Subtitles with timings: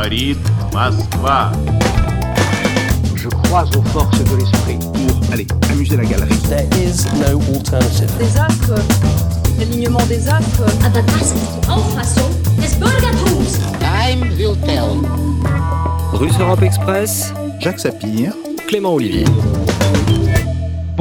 [0.00, 0.38] Говорит
[0.72, 1.52] Моskva.
[3.14, 6.34] Je crois aux forces de l'esprit pour aller amuser la galerie.
[6.48, 8.10] There is no alternative.
[8.18, 8.74] des astres,
[9.58, 10.64] l'alignement des astres.
[10.82, 13.60] Aber das ist die Auffassung des Bürgertums.
[13.78, 14.96] Time will tell.
[16.14, 18.32] Russe Europe Express, Jacques Sapir,
[18.68, 19.26] Clément Olivier.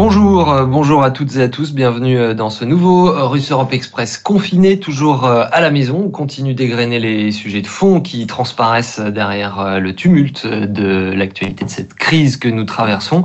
[0.02, 3.52] Bonjour, euh, bonjour à toutes et à tous, bienvenue euh, dans ce nouveau euh, Russe
[3.52, 6.04] Europe Express confiné, toujours à la maison.
[6.06, 11.70] On continue d'égrener les sujets de fond qui transparaissent derrière le tumulte de l'actualité de
[11.70, 13.24] cette crise que nous traversons.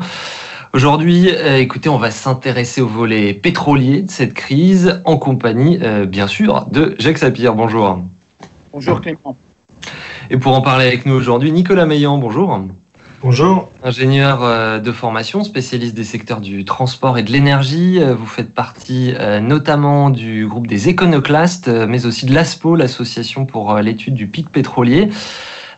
[0.74, 6.66] Aujourd'hui, écoutez, on va s'intéresser au volet pétrolier de cette crise en compagnie, bien sûr,
[6.70, 7.56] de Jacques Sapir.
[7.56, 8.02] Bonjour.
[8.74, 9.38] Bonjour Clément.
[10.30, 12.60] Et pour en parler avec nous aujourd'hui, Nicolas Meillan, bonjour.
[13.26, 13.72] Bonjour.
[13.84, 18.54] Ingénieur euh, de formation, spécialiste des secteurs du transport et de l'énergie, Euh, vous faites
[18.54, 24.28] partie euh, notamment du groupe des éconoclastes, mais aussi de l'ASPO, l'association pour l'étude du
[24.28, 25.10] pic pétrolier.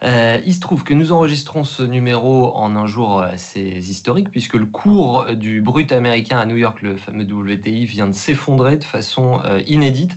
[0.04, 4.68] Il se trouve que nous enregistrons ce numéro en un jour assez historique, puisque le
[4.68, 9.42] cours du brut américain à New York, le fameux WTI, vient de s'effondrer de façon
[9.66, 10.12] inédite,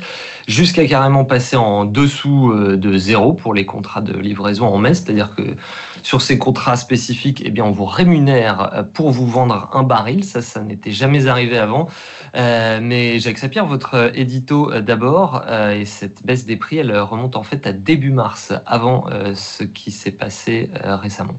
[0.46, 5.34] jusqu'à carrément passer en dessous de zéro pour les contrats de livraison en mai, c'est-à-dire
[5.34, 5.56] que
[6.02, 10.24] sur ces contrats spécifiques, eh bien, on vous rémunère euh, pour vous vendre un baril.
[10.24, 11.88] Ça, ça n'était jamais arrivé avant.
[12.34, 17.36] Euh, mais Jacques Sapir, votre euh, édito d'abord, et cette baisse des prix, elle remonte
[17.36, 21.36] en fait à début mars, avant ce qui s'est passé récemment.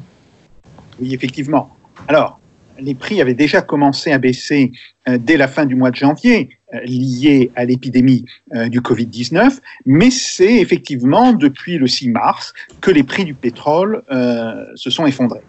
[1.00, 1.70] Oui, effectivement.
[2.08, 2.38] Alors,
[2.78, 4.72] les prix avaient déjà commencé à baisser
[5.08, 9.58] euh, dès la fin du mois de janvier, euh, lié à l'épidémie euh, du Covid-19,
[9.86, 14.02] mais c'est effectivement depuis le 6 mars que les prix du pétrole
[14.74, 15.42] se sont effondrés.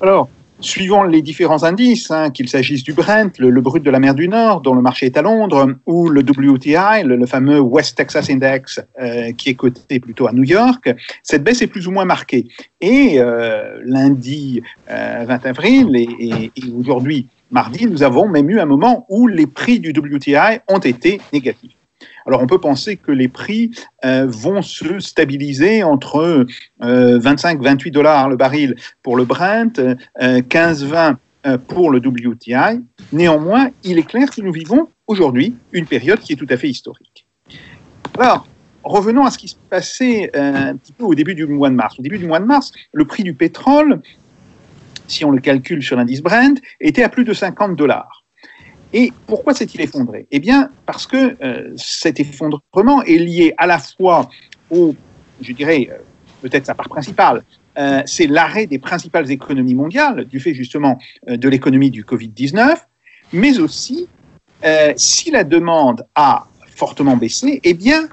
[0.00, 0.28] Alors,
[0.64, 4.28] suivant les différents indices, hein, qu'il s'agisse du Brent, le, brut de la mer du
[4.28, 8.80] Nord, dont le marché est à Londres, ou le WTI, le, fameux West Texas Index,
[9.00, 10.90] euh, qui est coté plutôt à New York,
[11.22, 12.46] cette baisse est plus ou moins marquée.
[12.80, 18.58] Et euh, lundi euh, 20 avril et, et- et aujourd'hui mardi, nous avons même eu
[18.58, 21.70] un moment où les prix du WTI ont été négatifs.
[22.26, 23.70] Alors on peut penser que les prix
[24.04, 26.46] euh, vont se stabiliser entre
[26.82, 29.94] euh, 25-28 dollars le baril pour le Brent, euh,
[30.40, 32.80] 15-20 euh, pour le WTI.
[33.12, 36.70] Néanmoins, il est clair que nous vivons aujourd'hui une période qui est tout à fait
[36.70, 37.26] historique.
[38.18, 38.46] Alors,
[38.82, 41.74] revenons à ce qui se passait euh, un petit peu au début du mois de
[41.74, 41.98] mars.
[41.98, 44.00] Au début du mois de mars, le prix du pétrole,
[45.06, 48.23] si on le calcule sur l'indice Brent, était à plus de 50 dollars.
[48.94, 50.28] Et pourquoi s'est-il effondré?
[50.30, 54.30] Eh bien, parce que euh, cet effondrement est lié à la fois
[54.70, 54.94] au,
[55.40, 55.96] je dirais, euh,
[56.42, 57.42] peut-être sa part principale,
[57.76, 60.96] euh, c'est l'arrêt des principales économies mondiales, du fait justement
[61.26, 62.76] de l'économie du Covid-19,
[63.32, 64.06] mais aussi,
[64.94, 66.46] si la demande a
[66.76, 68.08] fortement baissé, eh bien,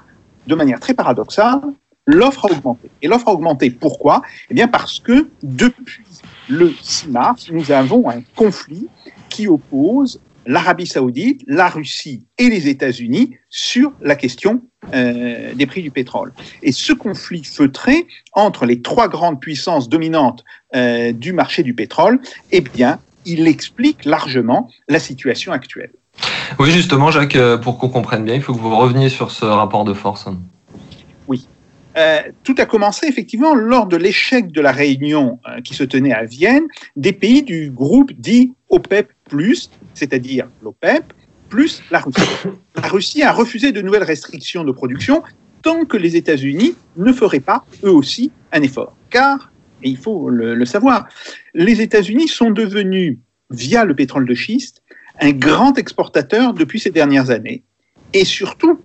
[0.48, 1.60] de manière très paradoxale,
[2.06, 2.90] l'offre a augmenté.
[3.02, 4.22] Et l'offre a augmenté pourquoi?
[4.50, 6.02] Eh bien, parce que depuis
[6.48, 8.88] le 6 mars, nous avons un conflit
[9.28, 14.62] qui oppose l'Arabie saoudite, la Russie et les États-Unis sur la question
[14.94, 16.32] euh, des prix du pétrole.
[16.62, 20.44] Et ce conflit feutré entre les trois grandes puissances dominantes
[20.74, 22.20] euh, du marché du pétrole,
[22.50, 25.92] eh bien, il explique largement la situation actuelle.
[26.58, 29.44] Oui, justement, Jacques, euh, pour qu'on comprenne bien, il faut que vous reveniez sur ce
[29.44, 30.28] rapport de force.
[31.94, 36.24] Euh, tout a commencé effectivement lors de l'échec de la réunion qui se tenait à
[36.24, 36.64] Vienne
[36.96, 39.12] des pays du groupe dit OPEP+,
[39.94, 41.12] c'est-à-dire l'OPEP,
[41.48, 42.20] plus la Russie.
[42.82, 45.22] La Russie a refusé de nouvelles restrictions de production
[45.62, 48.96] tant que les États-Unis ne feraient pas, eux aussi, un effort.
[49.10, 51.06] Car, et il faut le, le savoir,
[51.54, 53.18] les États-Unis sont devenus,
[53.50, 54.82] via le pétrole de schiste,
[55.20, 57.62] un grand exportateur depuis ces dernières années.
[58.14, 58.80] Et surtout,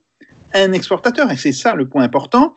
[0.54, 2.54] un exportateur, et c'est ça le point important,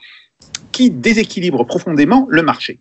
[0.72, 2.80] qui déséquilibre profondément le marché.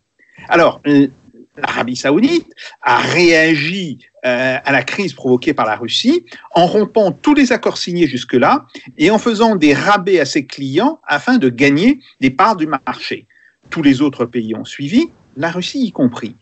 [0.49, 1.11] Alors, l-
[1.57, 2.51] l'Arabie saoudite
[2.81, 7.77] a réagi euh, à la crise provoquée par la Russie en rompant tous les accords
[7.77, 12.57] signés jusque-là et en faisant des rabais à ses clients afin de gagner des parts
[12.57, 13.27] du marché.
[13.69, 16.35] Tous les autres pays ont suivi, la Russie y compris.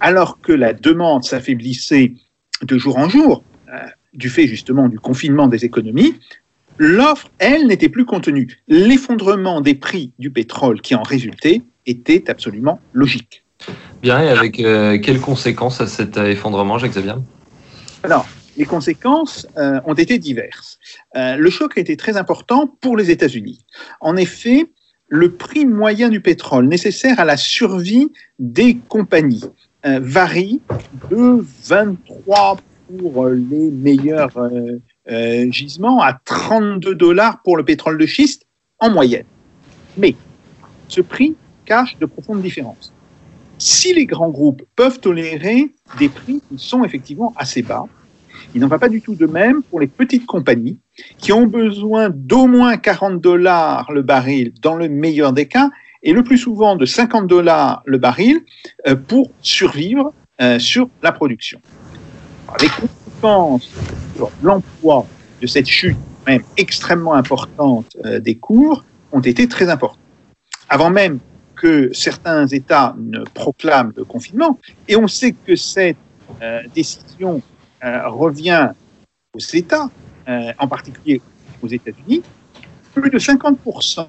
[0.00, 2.14] Alors que la demande s'affaiblissait
[2.62, 3.78] de jour en jour, euh,
[4.14, 6.14] du fait justement du confinement des économies,
[6.78, 8.58] l'offre, elle, n'était plus contenue.
[8.68, 13.44] L'effondrement des prix du pétrole qui en résultait était absolument logique.
[14.02, 17.14] Bien, et avec euh, quelles conséquences à cet effondrement, Jacques Xavier
[18.02, 18.26] Alors,
[18.56, 20.78] les conséquences euh, ont été diverses.
[21.16, 23.64] Euh, le choc a été très important pour les États-Unis.
[24.00, 24.66] En effet,
[25.08, 29.44] le prix moyen du pétrole nécessaire à la survie des compagnies
[29.84, 30.60] varie
[31.12, 32.56] de 23
[32.98, 34.36] pour les meilleurs
[35.50, 38.46] gisements à 32 dollars pour le pétrole de schiste
[38.80, 39.26] en moyenne.
[39.96, 40.16] Mais
[40.88, 42.92] ce prix cache de profondes différences.
[43.58, 47.86] Si les grands groupes peuvent tolérer des prix qui sont effectivement assez bas,
[48.54, 50.78] il n'en va pas du tout de même pour les petites compagnies
[51.18, 55.70] qui ont besoin d'au moins 40 dollars le baril dans le meilleur des cas
[56.02, 58.40] et le plus souvent de 50 dollars le baril
[58.86, 61.60] euh, pour survivre euh, sur la production.
[62.60, 63.70] Les conséquences
[64.14, 65.06] sur l'emploi
[65.40, 65.96] de cette chute
[66.56, 69.98] extrêmement importante euh, des cours ont été très importantes.
[70.68, 71.18] Avant même
[71.56, 74.58] que certains États ne proclament le confinement,
[74.88, 75.96] et on sait que cette
[76.42, 77.42] euh, décision
[77.84, 78.70] euh, revient
[79.34, 79.90] aux États,
[80.28, 81.20] euh, en particulier
[81.62, 82.22] aux États-Unis,
[82.94, 84.06] plus de 50%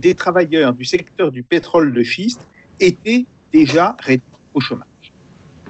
[0.00, 2.48] des travailleurs du secteur du pétrole de schiste
[2.80, 4.24] étaient déjà réduits
[4.54, 5.12] au chômage.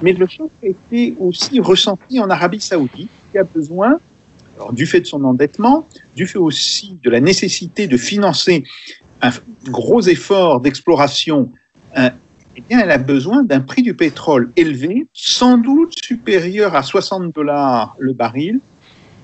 [0.01, 3.99] Mais le choc a été aussi ressenti en Arabie saoudite, qui a besoin,
[4.71, 8.63] du fait de son endettement, du fait aussi de la nécessité de financer
[9.21, 9.31] un
[9.65, 11.51] gros effort d'exploration,
[11.97, 12.09] euh,
[12.55, 17.33] eh bien, elle a besoin d'un prix du pétrole élevé, sans doute supérieur à 60
[17.33, 18.59] dollars le baril.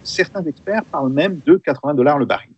[0.04, 2.52] Certains experts parlent même de 80 dollars le baril.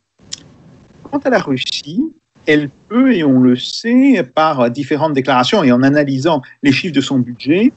[1.04, 2.12] Quant à la Russie,
[2.46, 7.02] elle peut, et on le sait par différentes déclarations et en analysant les chiffres de
[7.02, 7.72] son budget,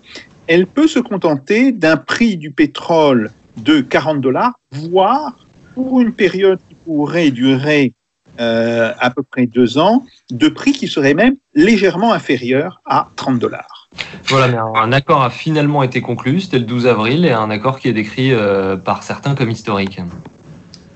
[0.47, 5.39] elle peut se contenter d'un prix du pétrole de 40 dollars, voire
[5.75, 7.95] pour une période qui pourrait durer
[8.39, 13.39] euh, à peu près deux ans, de prix qui serait même légèrement inférieur à 30
[13.39, 13.89] dollars.
[14.29, 17.81] Voilà, mais un accord a finalement été conclu, c'était le 12 avril, et un accord
[17.81, 20.01] qui est décrit euh, par certains comme historique.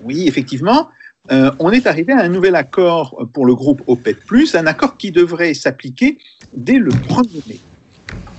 [0.02, 0.88] Oui, effectivement,
[1.32, 4.18] euh, on est arrivé à un nouvel accord pour le groupe OPEC+,
[4.54, 6.18] un accord qui devrait s'appliquer
[6.54, 7.60] dès le 1er mai.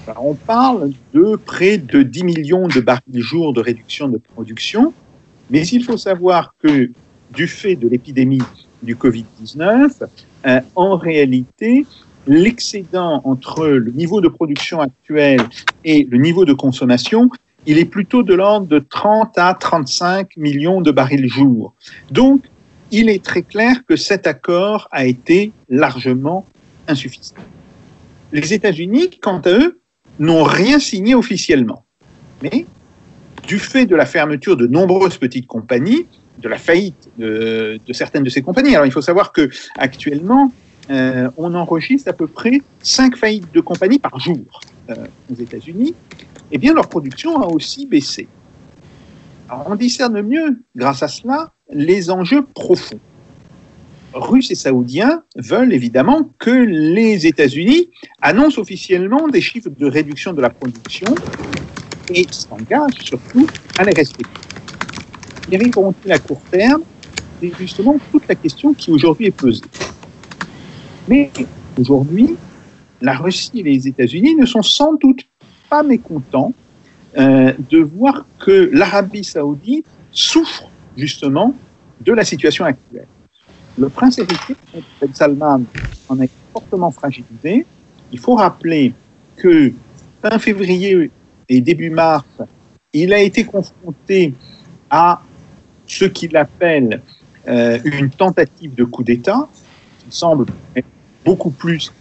[0.08, 4.94] Alors, on parle de près de 10 millions de barils jour de réduction de production,
[5.50, 6.92] mais il faut savoir que
[7.32, 8.44] du fait de l'épidémie
[8.86, 10.08] du Covid-19,
[10.46, 11.86] euh, en réalité,
[12.28, 15.42] l'excédent entre le niveau de production actuel
[15.84, 17.30] et le niveau de consommation,
[17.66, 21.74] il est plutôt de l'ordre de 30 à 35 millions de barils jour.
[22.12, 22.44] Donc,
[22.92, 26.46] il est très clair que cet accord a été largement
[26.88, 27.36] insuffisant.
[28.32, 29.80] Les États-Unis, quant à eux,
[30.20, 31.86] n'ont rien signé officiellement.
[32.42, 32.66] Mais,
[33.48, 36.06] du fait de la fermeture de nombreuses petites compagnies,
[36.38, 38.76] de la faillite de, de, certaines de ces compagnies.
[38.76, 40.52] Alors il faut savoir que actuellement,
[40.90, 44.60] euh, on enregistre à peu près 5 faillites de compagnies par jour
[44.90, 44.96] euh,
[45.32, 45.96] aux États-Unis.
[46.52, 48.28] Eh bien, leur production a aussi baissé.
[49.50, 53.00] Alors, on discerne mieux, grâce à cela, les enjeux profonds.
[54.14, 57.90] Russes et Saoudiens veulent évidemment que les États-Unis
[58.22, 61.14] annoncent officiellement des chiffres de réduction de la production
[62.14, 63.48] et s'engagent surtout
[63.78, 64.45] à les respecter
[65.50, 66.82] y arriveront-ils à court terme
[67.42, 69.64] C'est justement toute la question qui aujourd'hui est posée.
[71.08, 71.32] Mais
[71.80, 72.36] aujourd'hui,
[73.02, 75.22] la Russie et les États-Unis ne sont sans doute
[75.70, 76.54] pas mécontents
[77.18, 81.54] euh, de voir que l'Arabie saoudite souffre justement
[82.02, 83.08] de la situation actuelle.
[83.78, 84.56] Le prince héritier,
[85.02, 85.64] Ben Salman,
[86.10, 87.66] en est fortement fragilisé.
[88.12, 88.94] Il faut rappeler
[89.38, 89.74] que
[90.22, 91.12] fin février
[91.50, 92.26] et début mars,
[92.94, 94.34] il a été confronté
[94.90, 95.22] à
[95.88, 97.02] ce qu'il appelle
[97.48, 99.48] euh, une tentative de coup d'État,
[100.00, 100.46] qui semble
[101.24, 101.92] beaucoup plus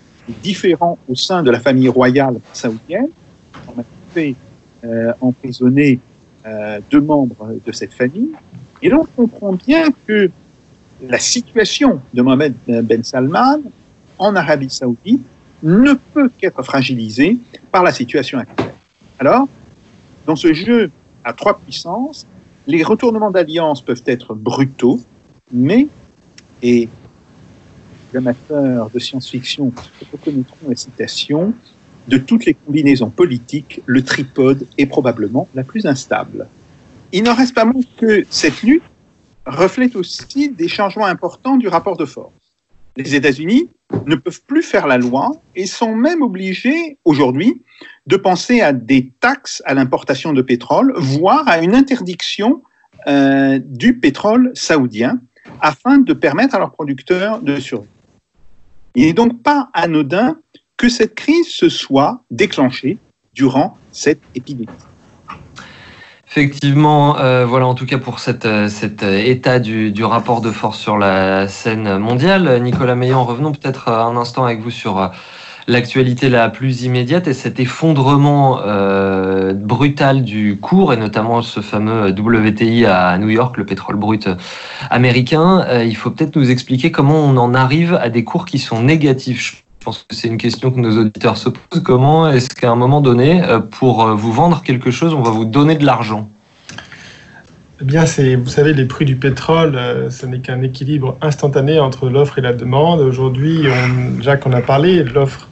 [0.42, 3.08] différent au sein de la famille royale saoudienne.
[3.68, 4.34] On a fait
[4.84, 5.98] euh, emprisonner
[6.46, 8.30] euh, deux membres de cette famille.
[8.80, 10.30] Et donc, on comprend bien que
[11.06, 13.60] la situation de Mohamed Ben Salman
[14.18, 15.24] en Arabie saoudite
[15.62, 17.38] ne peut qu'être fragilisée
[17.70, 18.72] par la situation actuelle.
[19.18, 19.48] Alors,
[20.26, 20.90] dans ce jeu
[21.22, 22.26] à trois puissances,
[22.66, 25.00] les retournements d'alliance peuvent être brutaux,
[25.52, 25.88] mais,
[26.62, 26.88] et
[28.12, 29.72] les amateurs de science-fiction
[30.12, 31.54] reconnaîtront la citation,
[32.08, 36.48] de toutes les combinaisons politiques, le tripode est probablement la plus instable.
[37.12, 38.82] Il n'en reste pas moins que cette lutte
[39.46, 42.32] reflète aussi des changements importants du rapport de force.
[42.96, 43.68] Les États-Unis
[44.06, 47.62] ne peuvent plus faire la loi et sont même obligés aujourd'hui
[48.06, 52.62] de penser à des taxes à l'importation de pétrole, voire à une interdiction
[53.06, 55.20] euh, du pétrole saoudien
[55.60, 57.90] afin de permettre à leurs producteurs de survivre.
[58.94, 60.36] Il n'est donc pas anodin
[60.76, 62.98] que cette crise se soit déclenchée
[63.32, 64.68] durant cette épidémie.
[66.26, 70.80] Effectivement, euh, voilà en tout cas pour euh, cet état du, du, rapport de force
[70.80, 72.60] sur la scène mondiale.
[72.60, 75.12] Nicolas Meillan, revenons peut-être un instant avec vous sur
[75.66, 82.10] l'actualité la plus immédiate et cet effondrement euh, brutal du cours et notamment ce fameux
[82.10, 84.28] WTI à New York, le pétrole brut
[84.90, 85.64] américain.
[85.68, 88.82] Euh, il faut peut-être nous expliquer comment on en arrive à des cours qui sont
[88.82, 89.64] négatifs.
[89.80, 91.82] Je pense que c'est une question que nos auditeurs se posent.
[91.82, 95.44] Comment est-ce qu'à un moment donné, euh, pour vous vendre quelque chose, on va vous
[95.44, 96.28] donner de l'argent?
[97.80, 99.78] Eh bien, c'est, vous savez, les prix du pétrole,
[100.08, 103.00] ce n'est qu'un équilibre instantané entre l'offre et la demande.
[103.00, 103.64] Aujourd'hui,
[104.20, 105.48] Jacques en a parlé, l'offre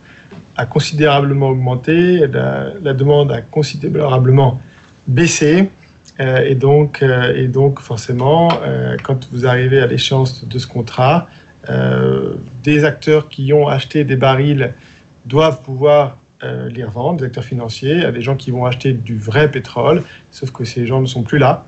[0.56, 4.60] a considérablement augmenté, la, demande a considérablement
[5.06, 5.70] baissé.
[6.20, 10.66] Euh, et, donc, euh, et donc, forcément, euh, quand vous arrivez à l'échéance de ce
[10.66, 11.28] contrat,
[12.64, 14.74] des acteurs qui ont acheté des barils
[15.26, 19.48] doivent pouvoir les revendre, des acteurs financiers, à des gens qui vont acheter du vrai
[19.48, 21.64] pétrole, sauf que ces gens ne sont plus là.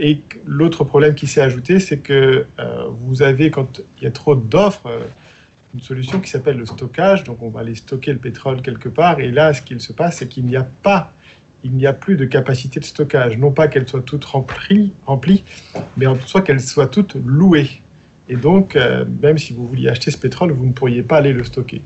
[0.00, 2.46] Et l'autre problème qui s'est ajouté, c'est que
[2.98, 4.90] vous avez, quand il y a trop d'offres,
[5.76, 7.24] une solution qui s'appelle le stockage.
[7.24, 9.20] Donc, on va aller stocker le pétrole quelque part.
[9.20, 11.12] Et là, ce qu'il se passe, c'est qu'il n'y a pas,
[11.62, 13.36] il n'y a plus de capacité de stockage.
[13.36, 15.44] Non pas qu'elle soit toute remplie, remplie
[15.98, 17.82] mais en soit qu'elle soit toute louée.
[18.28, 21.32] Et donc, euh, même si vous vouliez acheter ce pétrole, vous ne pourriez pas aller
[21.34, 21.82] le stocker.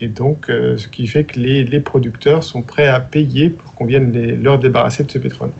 [0.00, 3.74] Et donc, euh, ce qui fait que les, les producteurs sont prêts à payer pour
[3.74, 5.50] qu'on vienne les- leur débarrasser de ce pétrole.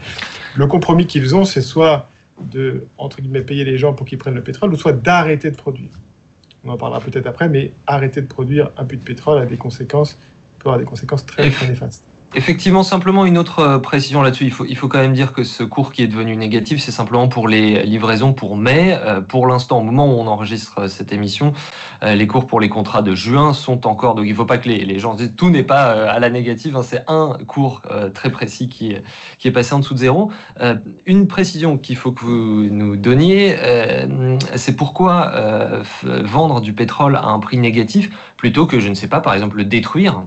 [0.56, 2.08] Le compromis qu'ils ont, c'est soit
[2.52, 5.56] de, entre guillemets, payer les gens pour qu'ils prennent le pétrole, ou soit d'arrêter de
[5.56, 5.90] produire.
[6.64, 9.56] On en parlera peut-être après, mais arrêter de produire un puits de pétrole a des
[9.56, 10.18] conséquences,
[10.58, 12.04] peut avoir des conséquences très, très néfastes.
[12.36, 14.44] Effectivement, simplement une autre euh, précision là-dessus.
[14.44, 16.90] Il faut, il faut quand même dire que ce cours qui est devenu négatif, c'est
[16.90, 18.98] simplement pour les livraisons pour mai.
[19.00, 21.52] Euh, pour l'instant, au moment où on enregistre euh, cette émission,
[22.02, 24.16] euh, les cours pour les contrats de juin sont encore.
[24.16, 26.18] Donc il ne faut pas que les, gens se disent tout n'est pas euh, à
[26.18, 26.76] la négative.
[26.76, 26.82] hein.
[26.82, 27.82] c'est un cours
[28.14, 28.96] très précis qui
[29.38, 30.32] qui est passé en dessous de zéro.
[31.06, 33.56] Une précision qu'il faut que vous nous donniez,
[34.56, 35.32] c'est pourquoi
[36.02, 39.56] vendre du pétrole à un prix négatif plutôt que, je ne sais pas, par exemple,
[39.56, 40.24] le détruire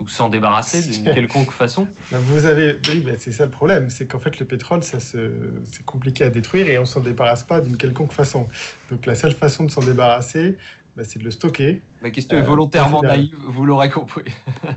[0.00, 1.86] ou s'en débarrasser d'une quelconque façon.
[2.10, 5.00] Ben, Vous avez, oui, ben, c'est ça le problème, c'est qu'en fait le pétrole, ça
[5.00, 5.18] se,
[5.64, 8.48] c'est compliqué à détruire et on s'en débarrasse pas d'une quelconque façon.
[8.90, 10.56] Donc la seule façon de s'en débarrasser,
[10.96, 11.80] ben, c'est de le stocker.
[12.02, 13.16] Ma question est Euh, volontairement évidemment.
[13.22, 14.24] naïve, vous l'aurez compris.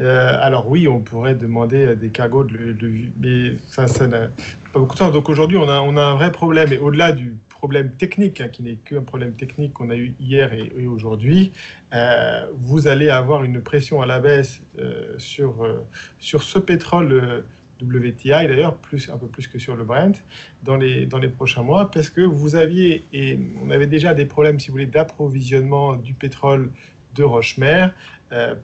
[0.00, 4.06] Euh, alors oui, on pourrait demander à des cargos de le, le- mais ça, ça
[4.06, 4.28] n'a
[4.72, 5.12] pas beaucoup de sens.
[5.12, 8.48] Donc aujourd'hui, on a, on a un vrai problème et au-delà du problème technique, hein,
[8.48, 11.52] qui n'est qu'un problème technique qu'on a eu hier et, aujourd'hui,
[11.92, 15.86] euh, vous allez avoir une pression à la baisse euh, sur, euh,
[16.20, 17.44] sur ce pétrole
[17.82, 20.16] WTI d'ailleurs, plus, un peu plus que sur le Brent,
[20.62, 24.24] dans les, dans les prochains mois, parce que vous aviez, et on avait déjà des
[24.24, 26.70] problèmes, si vous voulez, d'approvisionnement du pétrole
[27.14, 27.88] de Rochemer,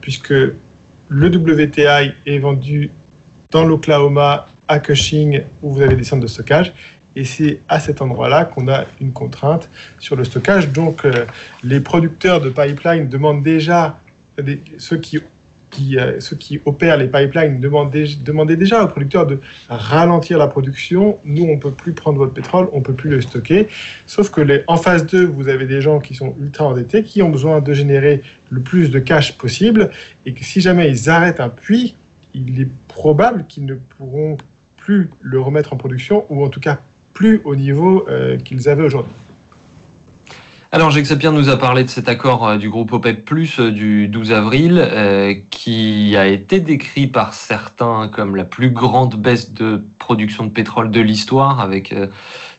[0.01, 0.33] puisque
[1.09, 2.89] le WTI est vendu
[3.51, 6.73] dans l'Oklahoma, à Cushing, où vous avez des centres de stockage.
[7.17, 10.69] Et c'est à cet endroit-là qu'on a une contrainte sur le stockage.
[10.71, 11.25] Donc, euh,
[11.63, 13.99] les producteurs de pipeline demandent déjà,
[14.39, 20.45] euh, ceux qui opèrent les pipelines demandent dé- demandaient déjà aux producteurs de ralentir la
[20.45, 21.17] production.
[21.25, 23.67] Nous, on ne peut plus prendre votre pétrole, on ne peut plus le stocker.
[24.05, 27.23] Sauf que les, en phase 2, vous avez des gens qui sont ultra endettés, qui
[27.23, 28.21] ont besoin de générer
[28.51, 29.89] le plus de cash possible,
[30.27, 31.95] et que si jamais ils arrêtent un puits,
[32.35, 34.37] il est probable qu'ils ne pourront
[34.77, 36.79] plus le remettre en production, ou en tout cas
[37.17, 39.11] plus au niveau euh, qu'ils avaient aujourd'hui.
[40.71, 43.71] Alors, Jacques Sapir nous a parlé de cet accord euh, du groupe OPEP Plus euh,
[43.71, 49.51] du 12 avril, euh, qui a été décrit par certains comme la plus grande baisse
[49.51, 52.05] de production de pétrole de l'histoire, avec euh,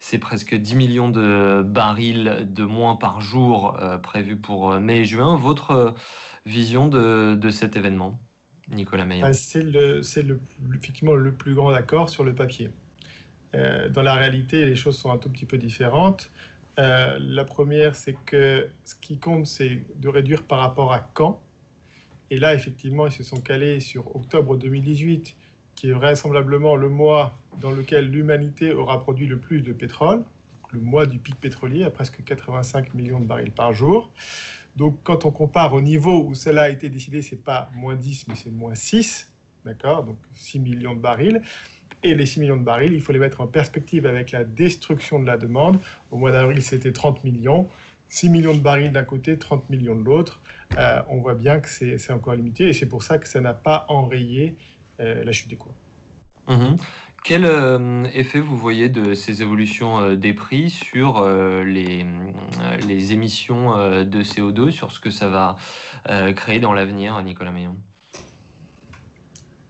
[0.00, 5.04] ces presque 10 millions de barils de moins par jour euh, prévus pour mai et
[5.04, 5.36] juin.
[5.36, 5.94] Votre
[6.46, 8.18] vision de, de cet événement,
[8.68, 10.40] Nicolas Meyer Ah, c'est le, c'est le,
[10.74, 12.72] effectivement le plus grand accord sur le papier.
[13.54, 16.30] Euh, dans la réalité, les choses sont un tout petit peu différentes.
[16.78, 21.42] Euh, la première, c'est que ce qui compte, c'est de réduire par rapport à quand.
[22.30, 25.36] Et là, effectivement, ils se sont calés sur octobre 2018,
[25.74, 30.24] qui est vraisemblablement le mois dans lequel l'humanité aura produit le plus de pétrole,
[30.70, 34.12] le mois du pic pétrolier, à presque 85 millions de barils par jour.
[34.76, 38.28] Donc, quand on compare au niveau où cela a été décidé, c'est pas moins 10,
[38.28, 39.32] mais c'est moins 6,
[39.64, 40.04] d'accord?
[40.04, 41.42] Donc, 6 millions de barils.
[42.02, 45.18] Et les 6 millions de barils, il faut les mettre en perspective avec la destruction
[45.18, 45.78] de la demande.
[46.10, 47.68] Au mois d'avril, c'était 30 millions.
[48.08, 50.40] 6 millions de barils d'un côté, 30 millions de l'autre.
[50.78, 53.54] Euh, on voit bien que c'est encore limité et c'est pour ça que ça n'a
[53.54, 54.56] pas enrayé
[55.00, 55.74] euh, la chute des cours.
[56.48, 56.76] Mhm.
[57.24, 62.06] Quel euh, effet vous voyez de ces évolutions des prix sur les,
[62.86, 65.56] les émissions de CO2, sur ce que ça va
[66.34, 67.76] créer dans l'avenir, Nicolas Meillon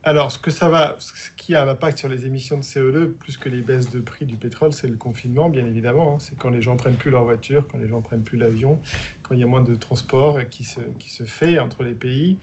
[0.05, 3.13] Alors, ce que ça va, ce qui a un impact sur les émissions de CO2,
[3.15, 6.15] plus que les baisses de prix du pétrole, c'est le confinement, bien évidemment.
[6.15, 6.19] hein.
[6.21, 8.81] C'est quand les gens prennent plus leur voiture, quand les gens prennent plus l'avion,
[9.23, 12.39] quand il y a moins de transport qui se, qui se fait entre les pays.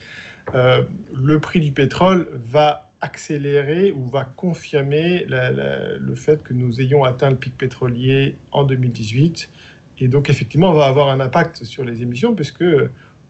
[0.53, 0.83] Euh,
[1.13, 7.29] le prix du pétrole va accélérer ou va confirmer le fait que nous ayons atteint
[7.29, 9.49] le pic pétrolier en 2018.
[9.99, 12.65] Et donc, effectivement, on va avoir un impact sur les émissions, puisque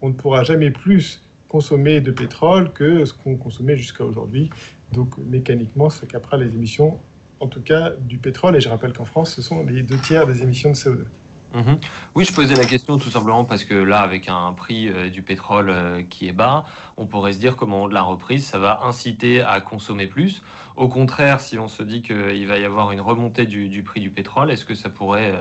[0.02, 4.50] on ne pourra jamais plus consommer de pétrole que ce qu'on consommait jusqu'à aujourd'hui.
[4.92, 7.00] Donc mécaniquement, ça capera les émissions,
[7.40, 8.56] en tout cas du pétrole.
[8.56, 11.06] Et je rappelle qu'en France, ce sont les deux tiers des émissions de CO2.
[11.54, 11.78] Mhm.
[12.16, 15.22] Oui, je posais la question tout simplement parce que là, avec un prix euh, du
[15.22, 16.66] pétrole euh, qui est bas,
[16.98, 20.42] on pourrait se dire comment de la reprise, ça va inciter à consommer plus.
[20.76, 24.10] Au contraire, si on se dit qu'il va y avoir une remontée du, prix du
[24.10, 25.34] pétrole, est-ce que ça pourrait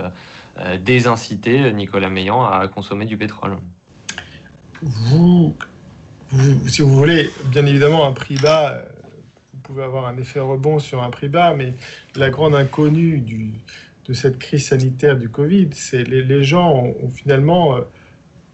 [0.59, 3.59] euh, désinciter Nicolas Meillan à consommer du pétrole?
[4.83, 5.57] Vous,
[6.67, 8.85] si vous voulez, bien évidemment, un prix bas,
[9.53, 11.73] vous pouvez avoir un effet rebond sur un prix bas, mais
[12.17, 13.25] la grande inconnue
[14.05, 17.81] de cette crise sanitaire du Covid, c'est les, les gens ont, finalement, euh,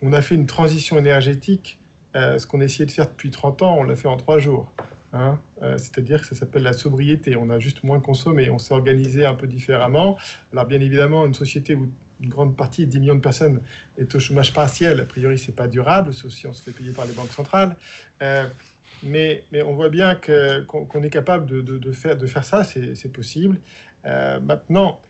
[0.02, 1.78] on a fait une transition énergétique,
[2.16, 4.72] euh, ce qu'on essayait de faire depuis 30 ans, on l'a fait en trois jours.
[5.12, 7.36] Hein, euh, C'est-à-dire que ça s'appelle la sobriété.
[7.36, 10.18] On a juste moins consommé, on s'est organisé un peu différemment.
[10.52, 13.62] Alors bien évidemment, une société où une grande partie, 10 millions de personnes,
[13.98, 16.92] est au chômage partiel, a priori, c'est pas durable, sauf si on se fait payer
[16.92, 17.76] par les banques centrales.
[18.22, 18.46] Euh,
[19.02, 23.60] mais, on voit bien qu'on est capable de, faire, de faire ça, c'est possible.
[24.04, 25.00] Euh, maintenant,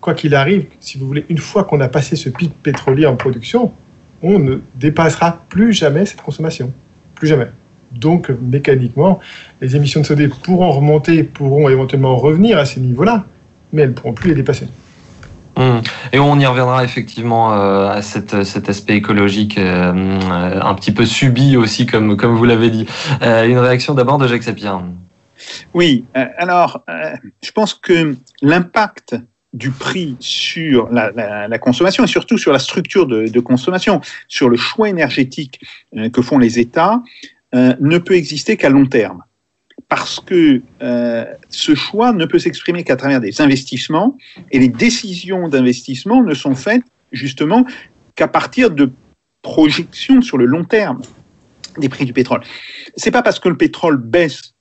[0.00, 3.16] quoi qu'il arrive, si vous voulez, une fois qu'on a passé ce pic pétrolier en
[3.16, 3.72] production,
[4.22, 6.72] on ne dépassera plus jamais cette consommation.
[7.16, 7.48] Plus jamais.
[7.94, 9.20] Donc, mécaniquement,
[9.60, 13.24] les émissions de CO2 pourront remonter, pourront éventuellement revenir à ces niveaux-là,
[13.72, 14.68] mais elles ne pourront plus les dépasser.
[15.56, 15.82] Hum.
[16.12, 20.20] Et on y reviendra effectivement euh, à cet aspect écologique euh,
[20.62, 22.86] un petit peu subi aussi, comme, comme vous l'avez dit.
[23.22, 24.82] Euh, une réaction d'abord de Jacques Sapir.
[25.74, 26.84] Oui, alors
[27.42, 29.16] je pense que l'impact
[29.52, 34.88] du prix sur la, consommation et surtout sur la structure de, consommation, sur le choix
[34.88, 35.60] énergétique
[35.96, 37.02] euh, que font les États,
[37.54, 39.22] euh, ne peut exister qu'à long terme.
[39.88, 44.16] Parce que euh, ce choix ne peut s'exprimer qu'à travers des investissements
[44.50, 46.82] et les décisions d'investissement ne sont faites
[47.12, 47.66] justement
[48.14, 48.90] qu'à partir de
[49.42, 51.02] projections sur le long terme
[51.78, 52.42] des prix du pétrole.
[52.96, 54.54] C'est pas parce que le pétrole baisse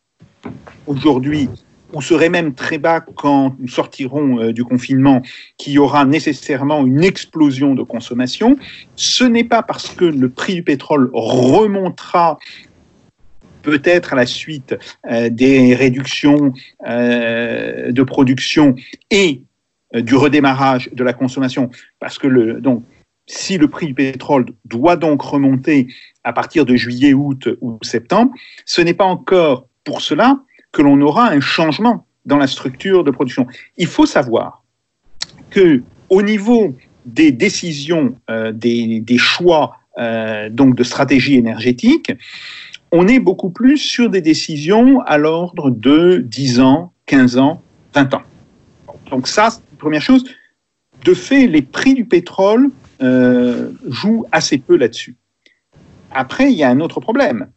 [0.88, 1.50] aujourd'hui
[1.94, 5.22] ou serait même très bas quand nous sortirons euh, du confinement,
[5.58, 8.58] qu'il y aura nécessairement une explosion de consommation.
[8.96, 12.38] Ce n'est pas parce que le prix du pétrole remontera
[13.62, 14.76] peut-être à la suite
[15.10, 16.54] euh, des réductions
[16.88, 18.76] euh, de production
[19.10, 19.42] et
[19.94, 21.70] du redémarrage de la consommation,
[22.00, 22.82] parce que donc,
[23.28, 25.88] si le prix du pétrole doit donc remonter
[26.24, 28.32] à partir de juillet, août ou septembre,
[28.66, 30.40] ce n'est pas encore pour cela
[30.72, 33.48] que l'on aura un changement dans la structure de production.
[33.78, 34.64] Il faut savoir
[35.50, 42.12] que au niveau des décisions, euh, des, choix euh, donc de stratégie énergétique,
[42.92, 47.62] on est beaucoup plus sur des décisions à l'ordre de 10 ans, 15 ans,
[47.94, 48.24] 20 ans.
[49.10, 50.26] Donc ça, première chose.
[51.04, 52.70] De fait, les prix du pétrole
[53.02, 55.16] euh, jouent assez peu là-dessus.
[56.12, 57.50] Après, il y a un autre problème,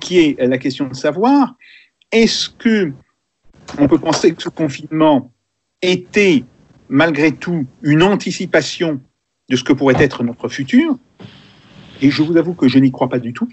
[0.00, 1.54] qui est la question de savoir
[2.10, 2.92] est-ce que
[3.78, 5.32] on peut penser que ce confinement
[5.80, 6.44] était
[6.88, 9.00] malgré tout une anticipation
[9.48, 10.96] de ce que pourrait être notre futur?
[12.00, 13.48] Et je vous avoue que je n'y crois pas du tout.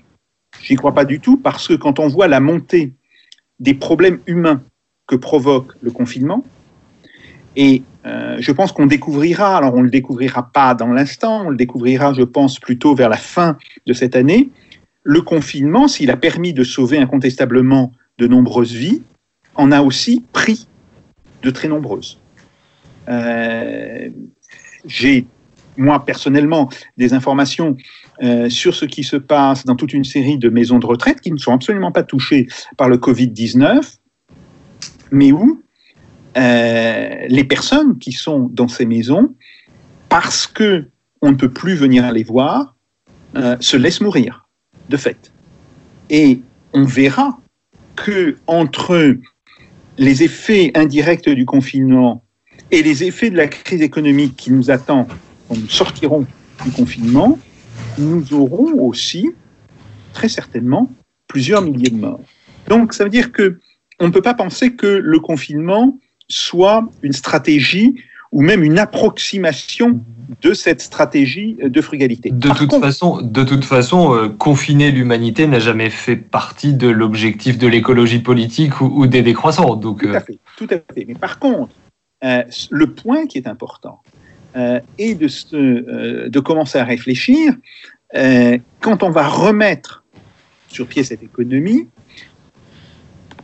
[0.62, 2.94] J'y crois pas du tout parce que quand on voit la montée
[3.60, 4.64] des problèmes humains
[5.08, 6.44] que provoque le confinement,
[7.56, 11.50] et euh, je pense qu'on découvrira, alors on ne le découvrira pas dans l'instant, on
[11.50, 14.50] le découvrira, je pense, plutôt vers la fin de cette année,
[15.04, 19.02] le confinement, s'il a permis de sauver incontestablement de nombreuses vies,
[19.56, 20.68] en a aussi pris
[21.42, 22.20] de très nombreuses.
[23.08, 24.10] Euh,
[24.86, 25.26] j'ai,
[25.80, 27.76] moi personnellement, des informations
[28.22, 31.32] euh, sur ce qui se passe dans toute une série de maisons de retraite qui
[31.32, 33.98] ne sont absolument pas touchées par le Covid-19,
[35.12, 35.64] mais où
[36.38, 39.36] euh, les personnes qui sont dans ces maisons,
[40.10, 40.86] parce que
[41.22, 42.76] on ne peut plus venir les voir,
[43.60, 44.48] se laissent mourir,
[44.90, 45.32] de fait.
[46.10, 46.42] Et
[46.74, 47.40] on verra
[47.96, 49.18] que entre
[49.98, 52.24] les effets indirects du confinement
[52.72, 55.08] et les effets de la crise économique qui nous attend
[55.50, 56.26] quand nous sortirons
[56.64, 57.38] du confinement,
[57.98, 59.32] nous aurons aussi,
[60.14, 60.90] très certainement,
[61.28, 62.22] plusieurs milliers de morts.
[62.68, 63.60] Donc, ça veut dire que
[64.00, 65.98] on ne peut pas penser que le confinement
[66.30, 67.96] soit une stratégie
[68.32, 70.00] ou même une approximation
[70.42, 72.30] de cette stratégie de frugalité.
[72.30, 77.58] De toute façon, de toute façon, euh, confiner l'humanité n'a jamais fait partie de l'objectif
[77.58, 79.76] de l'écologie politique ou, des décroissants.
[79.76, 81.06] Donc, tout à euh, fait, tout à fait.
[81.08, 81.74] Mais par contre,
[82.24, 84.02] euh, le point qui est important
[84.56, 87.54] est de, de commencer à réfléchir
[88.14, 90.04] quand on va remettre
[90.68, 91.88] sur pied cette économie.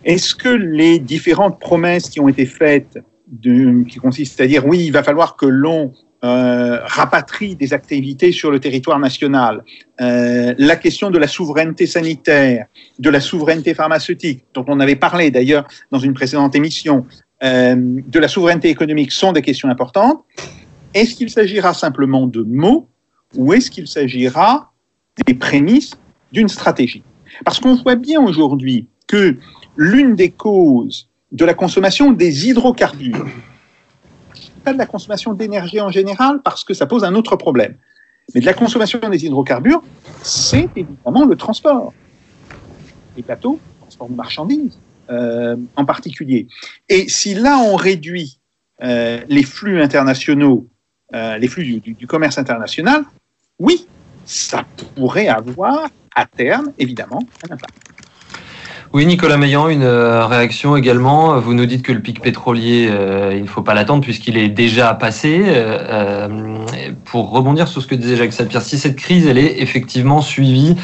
[0.04, 3.00] Est-ce que les différentes promesses qui ont été faites,
[3.42, 8.50] qui consistent à dire oui, il va falloir que l'on euh, rapatrie des activités sur
[8.50, 9.64] le territoire national,
[10.02, 12.66] euh, la question de la souveraineté sanitaire,
[12.98, 17.06] de la souveraineté pharmaceutique, dont on avait parlé d'ailleurs dans une précédente émission,
[17.44, 20.24] euh, de la souveraineté économique sont des questions importantes.
[20.96, 22.88] Est-ce qu'il s'agira simplement de mots
[23.36, 24.72] ou est-ce qu'il s'agira
[25.28, 25.92] des prémices
[26.32, 27.04] d'une stratégie?
[27.44, 29.38] Parce qu'on voit bien aujourd'hui que
[29.76, 33.28] l'une des causes de la consommation des hydrocarbures,
[34.64, 37.76] pas de la consommation d'énergie en général, parce que ça pose un autre problème,
[38.34, 39.84] mais de la consommation des hydrocarbures,
[40.24, 41.94] c'est évidemment le transport.
[43.18, 44.80] Les bateaux, transport de marchandises
[45.10, 46.48] euh, en particulier.
[46.88, 48.40] Et si là on réduit
[48.82, 50.68] euh, les flux internationaux,
[51.16, 53.06] euh, les flux du, du commerce international,
[53.60, 53.88] oui,
[54.26, 57.76] ça pourrait avoir à terme, évidemment, un impact.
[58.96, 61.38] Oui, Nicolas Meillan, une euh, réaction également.
[61.38, 64.48] Vous nous dites que le pic pétrolier, euh, il ne faut pas l'attendre puisqu'il est
[64.48, 65.42] déjà passé.
[65.46, 66.30] Euh,
[67.04, 70.78] pour rebondir sur ce que disait Jacques Sapir, si cette crise, elle est effectivement suivie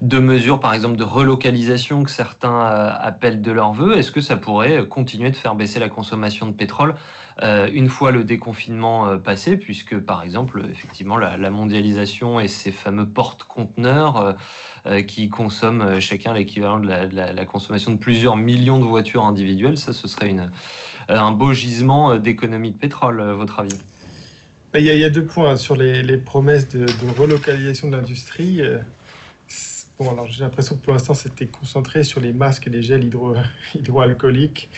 [0.00, 4.36] de mesures, par exemple, de relocalisation que certains appellent de leur vœu, est-ce que ça
[4.36, 6.94] pourrait continuer de faire baisser la consommation de pétrole
[7.42, 14.36] une fois le déconfinement passé, puisque, par exemple, effectivement, la, mondialisation et ces fameux porte-conteneurs
[15.06, 19.92] qui consomment chacun l'équivalent de la, de consommation de plusieurs millions de voitures individuelles, ça,
[19.92, 20.50] ce serait une,
[21.08, 23.78] un beau gisement d'économie de pétrole, à votre avis?
[24.74, 26.86] Il y, a, il y, a, deux points sur les, promesses de,
[27.18, 28.60] relocalisation de l'industrie.
[29.98, 33.04] Bon, alors j'ai l'impression que pour l'instant, c'était concentré sur les masques et les gels
[33.04, 33.34] hydro,
[33.74, 34.68] hydroalcooliques.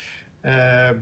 [0.44, 0.94] Euh,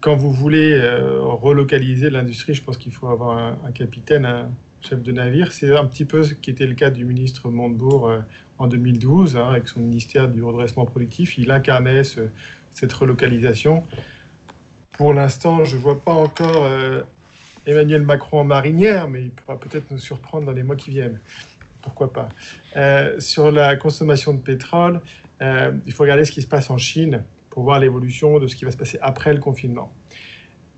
[0.00, 4.50] quand vous voulez euh, relocaliser l'industrie, je pense qu'il faut avoir un, capitaine,
[4.84, 5.52] chef de navire.
[5.52, 8.20] C'est un petit peu ce qui était le cas du ministre Montebourg euh,
[8.58, 11.38] en 2012, hein, avec son ministère du redressement productif.
[11.38, 12.28] Il incarnait ce,
[12.70, 13.84] cette relocalisation.
[14.92, 17.02] Pour l'instant, je ne vois pas encore euh,
[17.66, 21.18] Emmanuel Macron en marinière, mais il pourra peut-être nous surprendre dans les mois qui viennent.
[21.82, 22.28] Pourquoi pas
[22.76, 25.00] euh, Sur la consommation de pétrole,
[25.40, 28.64] il faut regarder ce qui se passe en Chine pour voir l'évolution de ce qui
[28.64, 29.92] va se passer après le confinement.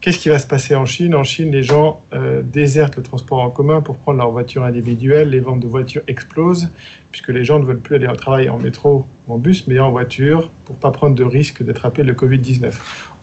[0.01, 1.15] Qu'est-ce qui va se passer en Chine?
[1.15, 5.31] En Chine, les gens euh, désertent le transport en commun pour prendre leur voiture individuelle.
[5.31, 6.71] Les ventes de voitures explosent
[7.11, 9.79] puisque les gens ne veulent plus aller au travail en métro ou en bus, mais
[9.79, 12.75] en voiture pour pas prendre de risque d'attraper le Covid-19.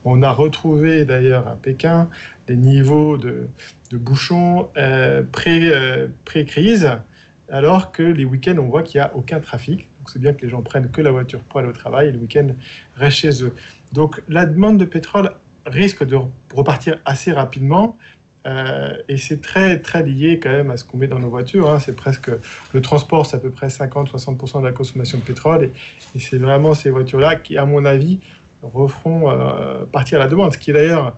[0.03, 2.09] On a retrouvé d'ailleurs à Pékin
[2.47, 3.47] des niveaux de,
[3.91, 7.03] de bouchons euh, pré-crise, euh, pré
[7.49, 9.87] alors que les week-ends, on voit qu'il n'y a aucun trafic.
[9.99, 12.11] Donc c'est bien que les gens prennent que la voiture pour aller au travail et
[12.11, 12.47] le week-end
[12.95, 13.53] restent chez eux.
[13.91, 15.31] Donc la demande de pétrole
[15.65, 16.17] risque de
[16.53, 17.97] repartir assez rapidement.
[18.45, 21.69] Euh, et c'est très, très lié quand même à ce qu'on met dans nos voitures.
[21.69, 21.79] Hein.
[21.79, 22.29] C'est presque
[22.73, 25.69] le transport, c'est à peu près 50-60% de la consommation de pétrole.
[26.15, 28.19] Et, c'est vraiment ces voitures-là qui, à mon avis,
[28.61, 30.53] referont euh, partir la demande.
[30.53, 31.15] Ce qui est d'ailleurs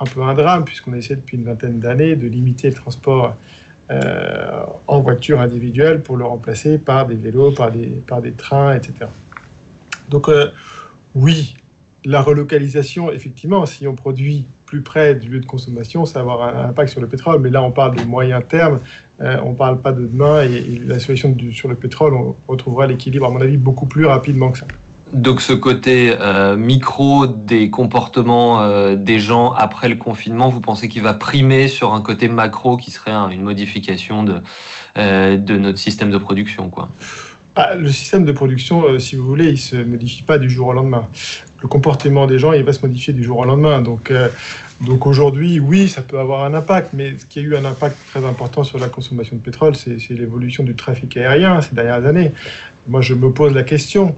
[0.00, 3.36] un peu un drame, puisqu'on essaie depuis une vingtaine d'années de limiter le transport
[3.90, 8.74] euh, en voiture individuelle pour le remplacer par des vélos, par des, par des trains,
[8.74, 9.10] etc.
[10.10, 10.50] Donc, euh,
[11.14, 11.56] oui,
[12.04, 16.56] la relocalisation, effectivement, si on produit plus près du lieu de consommation, ça va avoir
[16.56, 17.40] un impact sur le pétrole.
[17.40, 18.78] Mais là, on parle de moyen terme,
[19.20, 20.42] euh, on ne parle pas de demain.
[20.44, 23.86] Et, et la solution du, sur le pétrole, on retrouvera l'équilibre, à mon avis, beaucoup
[23.86, 24.66] plus rapidement que ça.
[25.12, 30.88] Donc ce côté euh, micro des comportements euh, des gens après le confinement, vous pensez
[30.88, 34.42] qu'il va primer sur un côté macro qui serait un, une modification de,
[34.96, 36.90] de notre système de production quoi?
[37.54, 40.68] Ah, le système de production, si vous voulez, il ne se modifie pas du jour
[40.68, 41.08] au lendemain.
[41.60, 43.80] Le comportement des gens, il va se modifier du jour au lendemain.
[43.80, 44.28] Donc, euh,
[44.80, 47.96] donc aujourd'hui, oui, ça peut avoir un impact, mais ce qui a eu un impact
[48.10, 52.32] très important sur la consommation de pétrole, c'est l'évolution du trafic aérien ces dernières années.
[52.86, 54.16] Moi, je me pose la question.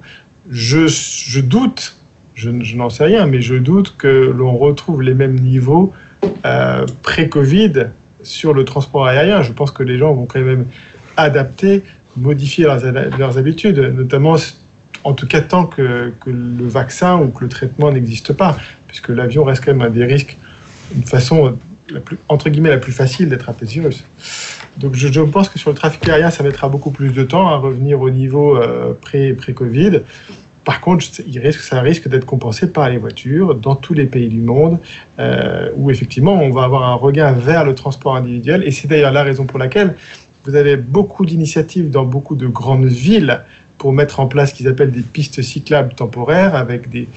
[0.51, 1.97] Je, doute,
[2.35, 5.93] je, n'en sais rien, mais je doute que l'on retrouve les mêmes niveaux
[6.45, 7.87] euh, pré-Covid
[8.23, 9.43] sur le transport aérien.
[9.43, 10.67] Je pense que les gens vont quand même
[11.17, 11.85] adapter
[12.17, 14.37] modifier leurs, habitudes, notamment
[15.05, 19.45] en tout cas tant que, le vaccin ou que le traitement n'existe pas, puisque l'avion
[19.45, 20.37] reste quand même un des risques,
[20.95, 21.57] une façon
[21.91, 24.05] la plus, entre guillemets la plus facile d'attraper ce virus.
[24.77, 27.57] Donc je, pense que sur le trafic aérien, ça mettra beaucoup plus de temps à
[27.57, 29.91] revenir au niveau euh, pré-Covid.
[29.91, 30.05] Pré
[30.65, 34.29] par contre, il risque, ça risque d'être compensé par les voitures dans tous les pays
[34.29, 34.79] du monde,
[35.19, 38.63] euh, où effectivement on va avoir un regain vers le transport individuel.
[38.65, 39.97] Et c'est d'ailleurs la raison pour laquelle
[40.45, 43.43] vous avez beaucoup d'initiatives dans beaucoup de grandes villes
[43.81, 47.09] pour mettre en place ce qu'ils appellent des pistes cyclables temporaires avec, des,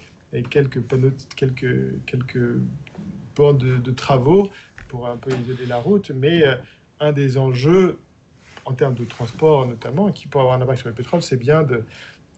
[0.50, 2.56] quelques panneaux, quelques, quelques
[3.36, 4.50] bords de, travaux
[4.88, 6.10] pour un peu isoler la route.
[6.10, 6.56] Mais euh,
[7.00, 7.98] un des enjeux
[8.64, 11.64] en termes de transport notamment, qui peut avoir un impact sur le pétrole, c'est bien
[11.64, 11.84] de,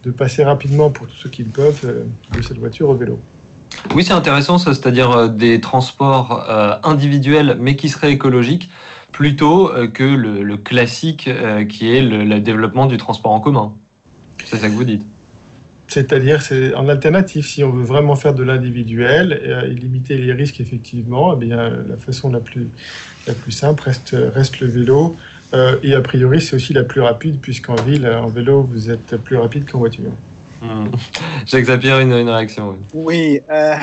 [0.03, 2.03] de passer rapidement pour tous ceux qui le peuvent euh,
[2.35, 3.21] de cette voiture au vélo.
[3.95, 6.43] Oui, c'est intéressant, c'est-à-dire euh, des transports
[6.83, 8.69] individuels, mais qui seraient écologiques,
[9.13, 11.29] plutôt que le, classique
[11.69, 13.73] qui est le développement du transport en commun.
[14.49, 15.05] C'est ça que vous dites.
[15.89, 20.33] C'est-à-dire, c'est en alternative, si on veut vraiment faire de l'individuel euh, et limiter les
[20.33, 22.67] risques, effectivement, eh bien, la façon la plus,
[23.25, 25.15] la plus simple reste, reste le vélo.
[25.53, 29.15] Euh, et a priori, c'est aussi la plus rapide, puisqu'en ville, en vélo, vous êtes
[29.15, 30.11] plus rapide qu'en voiture.
[30.61, 30.87] Hmm.
[31.45, 32.71] Jacques Zapier, une, une réaction.
[32.71, 32.77] oui.
[32.93, 33.75] Oui, euh,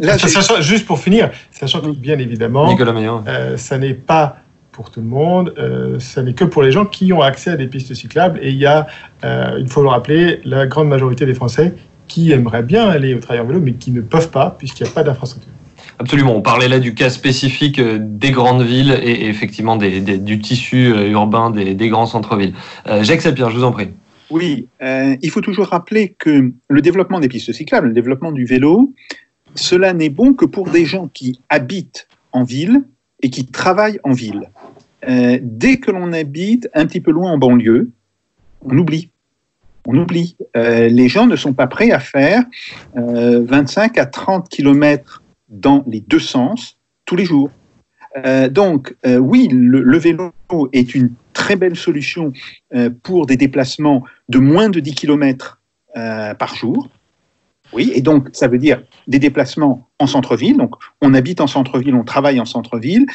[0.00, 2.76] là, j'ai- Sachant- juste pour finir, sachant que bien évidemment,
[3.26, 4.36] euh, ça n'est pas
[4.74, 7.56] pour tout le monde, euh, ça n'est que pour les gens qui ont accès à
[7.56, 8.40] des pistes cyclables.
[8.42, 8.88] Et il y a,
[9.24, 11.74] euh, il faut le rappeler, la grande majorité des Français
[12.08, 14.90] qui aimeraient bien aller au travail en vélo, mais qui ne peuvent pas, puisqu'il n'y
[14.90, 15.52] a pas d'infrastructure.
[16.00, 16.34] Absolument.
[16.36, 20.40] On parlait là du cas spécifique euh, des grandes villes et, effectivement des, des- du
[20.40, 22.54] tissu euh, urbain des, des grands centres-villes.
[22.88, 23.90] Euh, Jacques Sapir, je vous en prie.
[24.30, 28.44] Oui, euh, il faut toujours rappeler que le développement des pistes cyclables, le développement du
[28.44, 28.92] vélo,
[29.54, 32.82] cela n'est bon que pour des gens qui habitent en ville
[33.24, 34.50] et qui travaillent en ville.
[35.08, 37.90] Euh, dès que l'on habite un petit peu loin en banlieue,
[38.60, 39.10] on oublie.
[39.86, 40.36] On oublie.
[40.56, 42.44] Euh, les gens ne sont pas prêts à faire
[42.98, 47.50] euh, 25 à 30 kilomètres dans les deux sens tous les jours.
[48.26, 50.32] Euh, donc, euh, oui, le, le vélo
[50.74, 52.30] est une très belle solution
[52.74, 55.62] euh, pour des déplacements de moins de 10 km
[55.94, 56.88] par jour.
[57.74, 60.56] Oui, et donc ça veut dire des déplacements en centre-ville.
[60.56, 63.06] Donc on habite en centre-ville, on travaille en centre-ville.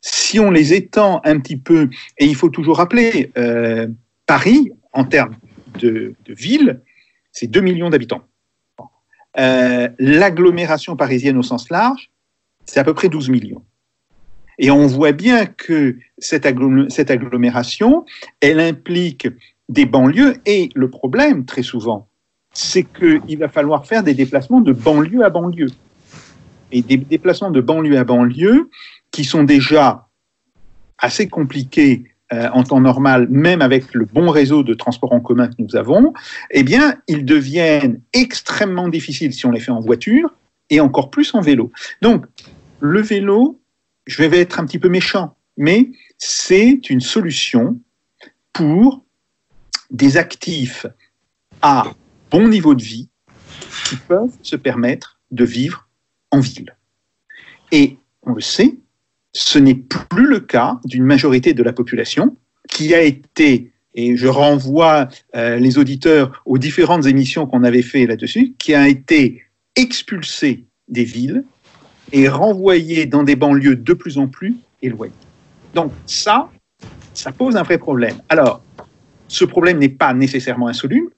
[0.00, 3.88] Si on les étend un petit peu, et il faut toujours rappeler, euh,
[4.26, 5.36] Paris, en termes
[5.80, 6.80] de, ville,
[7.32, 8.22] c'est 2 millions d'habitants.
[9.38, 12.10] Euh, L'agglomération parisienne au sens large,
[12.64, 13.62] c'est à peu près 12 millions.
[14.58, 18.06] Et on voit bien que cette agglomération,
[18.40, 19.28] elle implique
[19.68, 20.36] des banlieues.
[20.46, 22.08] Et le problème, très souvent,
[22.56, 25.68] c'est qu'il va falloir faire des déplacements de banlieue à banlieue.
[26.72, 28.70] Et des déplacements de banlieue à banlieue
[29.10, 30.08] qui sont déjà
[30.98, 35.48] assez compliqués euh, en temps normal, même avec le bon réseau de transport en commun
[35.48, 36.14] que nous avons,
[36.50, 40.32] eh bien, ils deviennent extrêmement difficiles si on les fait en voiture
[40.70, 41.70] et encore plus en vélo.
[42.00, 42.24] Donc,
[42.80, 43.60] le vélo,
[44.06, 47.78] je vais être un petit peu méchant, mais c'est une solution
[48.54, 49.04] pour
[49.90, 50.86] des actifs
[51.60, 51.84] à
[52.36, 53.08] bon niveau de vie
[53.88, 55.88] qui peuvent se permettre de vivre
[56.30, 56.76] en ville.
[57.72, 58.74] Et on le sait,
[59.32, 62.36] ce n'est plus le cas d'une majorité de la population
[62.68, 68.04] qui a été, et je renvoie euh, les auditeurs aux différentes émissions qu'on avait fait
[68.04, 69.42] là-dessus, qui a été
[69.74, 71.42] expulsée des villes
[72.12, 75.14] et renvoyée dans des banlieues de plus en plus éloignées.
[75.74, 76.50] Donc ça,
[77.14, 78.18] ça pose un vrai problème.
[78.28, 78.62] Alors,
[79.26, 81.15] ce problème n'est pas nécessairement insoluble.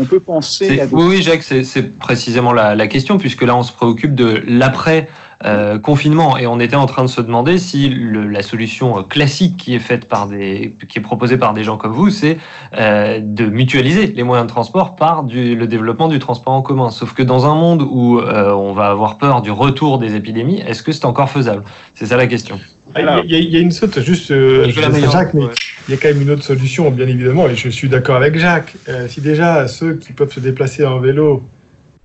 [0.00, 3.42] On peut penser C'est- à des Oui, oui, Jacques, c'est précisément la, la question, puisque
[3.42, 5.08] là, on se préoccupe de l'après.
[5.44, 6.36] euh, confinement.
[6.36, 9.72] Et on était en train de se demander si le- la solution euh, classique qui
[9.72, 12.38] est faite par des qui est proposée par des gens comme vous c'est
[12.76, 16.90] euh, de mutualiser les moyens de transport par du, le développement du transport en commun.
[16.90, 20.58] Sauf que dans un monde où euh, on va avoir peur du retour des épidémies
[20.66, 21.62] est-ce que c'est encore faisable?
[21.94, 22.58] C'est ça la question
[22.96, 24.64] Il y a- il y, a- il y a une saute, juste, euh,
[25.12, 25.50] Jacques, mais ouais.
[25.88, 28.38] il y a quand même une autre solution, bien évidemment, et je suis d'accord avec
[28.38, 28.74] Jacques.
[28.88, 31.42] Euh, si déjà ceux qui peuvent se déplacer en vélo,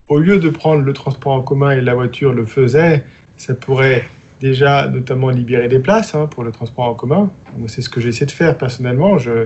[0.10, 3.06] au lieu de prendre le transport en commun et la voiture, le faisaient,
[3.38, 4.04] ça pourrait
[4.41, 7.32] déjà notamment libérer des places hein, pour le transport en commun.
[7.58, 9.17] Moi, C'est ce que j'essaie de faire personnellement.
[9.17, 9.46] Je,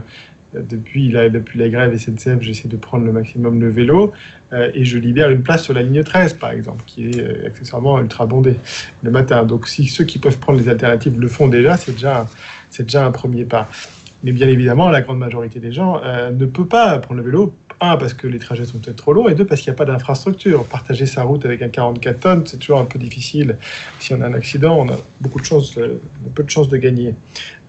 [0.53, 4.13] depuis, la, grève SNCF, j'essaie de prendre le maximum le vélo
[4.53, 7.47] euh, et je libère une place sur la ligne 13, par exemple, qui est euh,
[7.47, 8.55] accessoirement ultra bondée
[9.03, 9.43] le matin.
[9.43, 12.27] Donc si ceux qui peuvent prendre les alternatives le font déjà, c'est déjà,
[12.79, 13.69] déjà un premier pas.
[14.23, 17.53] Mais bien évidemment, la grande majorité des gens euh, ne peut pas prendre le vélo.
[17.79, 19.77] Un, parce que les trajets sont peut-être trop longs, et deux, parce qu'il n'y a
[19.77, 20.65] pas d'infrastructure.
[20.65, 23.57] Partager sa route avec un 44 tonnes, c'est toujours un peu difficile.
[23.99, 25.77] Si on a un accident, on a beaucoup de chances,
[26.33, 27.13] peu de chances de gagner.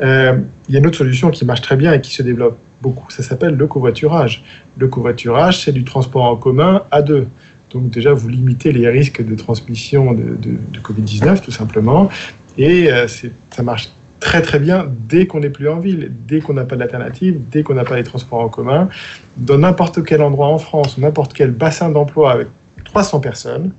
[0.00, 3.10] Il y a une autre solution qui marche très bien et qui se développe beaucoup.
[3.10, 4.44] Ça s'appelle le covoiturage.
[4.76, 7.26] Le covoiturage, c'est du transport en commun à deux.
[7.70, 12.08] Donc déjà, vous limitez les risques de transmission de, de, de Covid-19, tout simplement.
[12.56, 13.06] Et euh,
[13.50, 16.76] ça marche très très bien dès qu'on n'est plus en ville, dès qu'on n'a pas
[16.76, 18.88] d'alternative, dès qu'on n'a pas les transports en commun.
[19.36, 22.48] Dans n'importe quel endroit en France, n'importe quel bassin d'emploi avec
[22.84, 23.72] 300 personnes,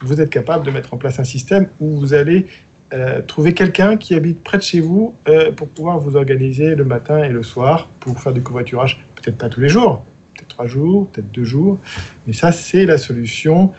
[0.00, 2.46] vous êtes capable de mettre en place un système où vous allez
[2.92, 6.84] euh, trouver quelqu'un qui habite près de chez vous euh, pour pouvoir vous organiser le
[6.84, 9.04] matin et le soir pour faire du covoiturage.
[9.16, 11.78] Peut-être pas tous les jours, peut-être trois jours, peut-être deux jours,
[12.26, 13.72] mais ça c'est la solution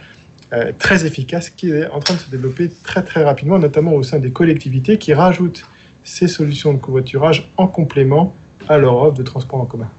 [0.53, 4.03] euh, très efficace qui est en train de se développer très très rapidement, notamment au
[4.03, 5.65] sein des collectivités qui rajoutent
[6.03, 8.33] ces solutions de covoiturage en complément
[8.67, 9.89] à leur offre de transport en commun.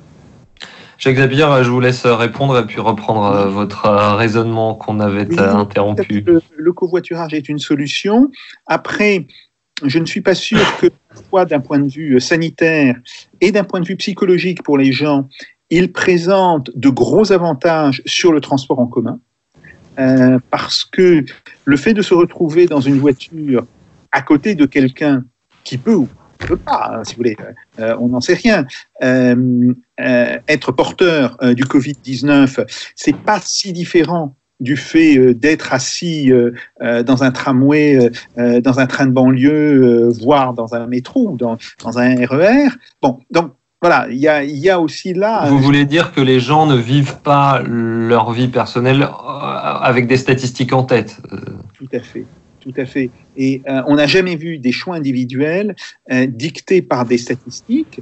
[0.99, 6.23] Jacques Zabier, je vous laisse répondre et puis reprendre votre raisonnement qu'on avait interrompu.
[6.27, 8.31] Le, le, covoiturage est une solution.
[8.67, 9.27] Après,
[9.85, 10.87] je ne suis pas sûr que,
[11.29, 12.97] soit d'un point de vue sanitaire
[13.41, 15.29] et d'un point de vue psychologique pour les gens,
[15.71, 19.21] il présente de gros avantages sur le transport en commun.
[19.99, 21.25] Euh, parce que
[21.65, 23.67] le fait de se retrouver dans une voiture
[24.13, 25.25] à côté de quelqu'un
[25.65, 27.37] qui peut ou peut pas, hein, si vous voulez,
[27.79, 28.67] euh, on n'en sait rien,
[29.03, 29.73] euh,
[30.49, 36.33] être porteur du Covid-19, c'est pas si différent du fait d'être assis
[36.81, 42.15] dans un tramway, dans un train de banlieue, voire dans un métro, dans, dans un
[42.27, 42.69] RER.
[42.69, 42.71] E
[43.03, 45.47] bon, donc voilà, il y a, aussi là.
[45.49, 50.17] Vous voulez dire que les gens ne vivent pas leur vie personnelle euh, avec des
[50.17, 51.37] statistiques en tête euh?
[51.75, 52.25] Tout à fait.
[52.67, 53.11] Tout à fait.
[53.37, 55.77] Et euh, on n'a jamais vu des choix individuels
[56.29, 58.01] dictés par des statistiques.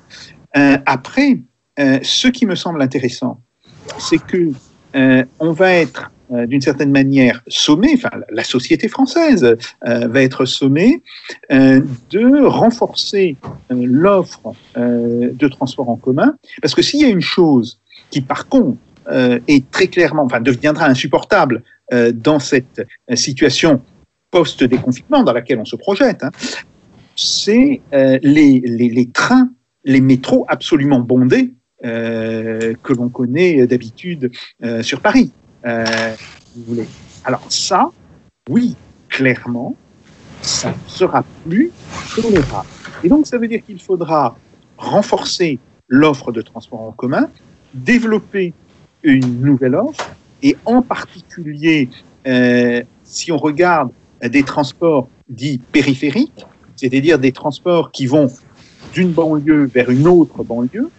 [0.55, 1.41] après,
[1.77, 3.41] ce qui me semble intéressant,
[3.99, 4.53] c'est que
[5.39, 9.45] on va être euh, d'une certaine manière sommé, enfin la société française
[9.87, 11.03] euh, va être sommée
[11.53, 13.37] euh, de renforcer
[13.69, 17.79] l'offre de transport en commun, parce que s'il y a une chose
[18.11, 18.79] qui par contre
[19.49, 21.63] est très clairement, enfin deviendra insupportable
[22.15, 23.83] dans cette situation
[24.35, 26.33] post-déconfinement dans laquelle on se projette, hein,
[27.17, 29.49] c'est les, les, les, trains,
[29.85, 34.33] les métros absolument bondés que l'on connaît d'habitude
[34.83, 35.31] sur Paris.
[35.67, 35.85] Euh,
[36.55, 36.87] vous voulez.
[37.25, 37.91] Alors ça,
[38.51, 38.77] oui,
[39.09, 39.75] clairement,
[40.43, 41.71] ça ne sera plus
[42.15, 42.69] tolérable.
[43.03, 44.37] Et donc, ça veut dire qu'il faudra
[44.77, 47.29] renforcer l'offre de transport en commun,
[47.73, 48.53] développer
[49.03, 50.11] une nouvelle offre,
[50.43, 51.89] et en particulier,
[52.27, 53.91] euh, si on regarde
[54.29, 58.31] des transports dits périphériques, c'est-à-dire des transports qui vont
[58.93, 60.91] d'une banlieue vers une autre banlieue,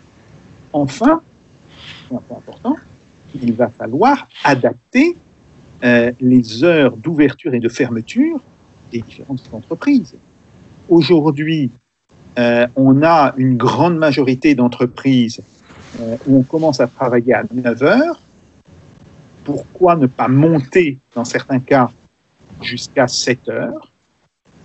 [0.74, 1.22] enfin,
[2.08, 2.76] c'est un point important,
[3.42, 5.16] il va falloir adapter
[5.84, 8.40] euh, les heures d'ouverture et de fermeture
[8.92, 10.16] des différentes entreprises.
[10.88, 11.70] Aujourd'hui,
[12.38, 15.42] euh, on a une grande majorité d'entreprises
[16.00, 18.22] euh, où on commence à travailler à 9 heures.
[19.44, 21.92] Pourquoi ne pas monter, dans certains cas,
[22.62, 23.92] jusqu'à 7 heures.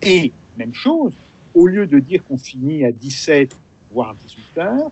[0.03, 1.13] Et, même chose,
[1.55, 3.57] au lieu de dire qu'on finit à 17,
[3.93, 4.91] voire 18 heures,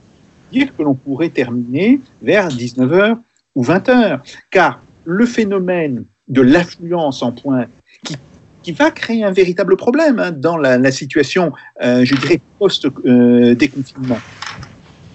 [0.53, 3.19] dire que l'on pourrait terminer vers 19 heures
[3.55, 7.69] ou 20 heures, car le phénomène de l'affluence en pointe
[8.05, 8.17] qui,
[8.63, 14.19] qui, va créer un véritable problème hein, dans la, situation, euh, je dirais, post-déconfinement,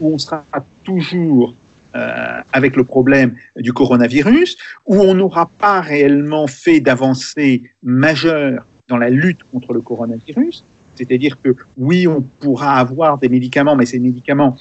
[0.01, 0.43] où on sera
[0.83, 1.53] toujours
[1.95, 8.97] euh, avec le problème du coronavirus, où on n'aura pas réellement fait d'avancées majeures dans
[8.97, 10.63] la lutte contre le coronavirus.
[10.95, 14.57] C'est-à-dire que oui, on pourra avoir des médicaments, mais ces médicaments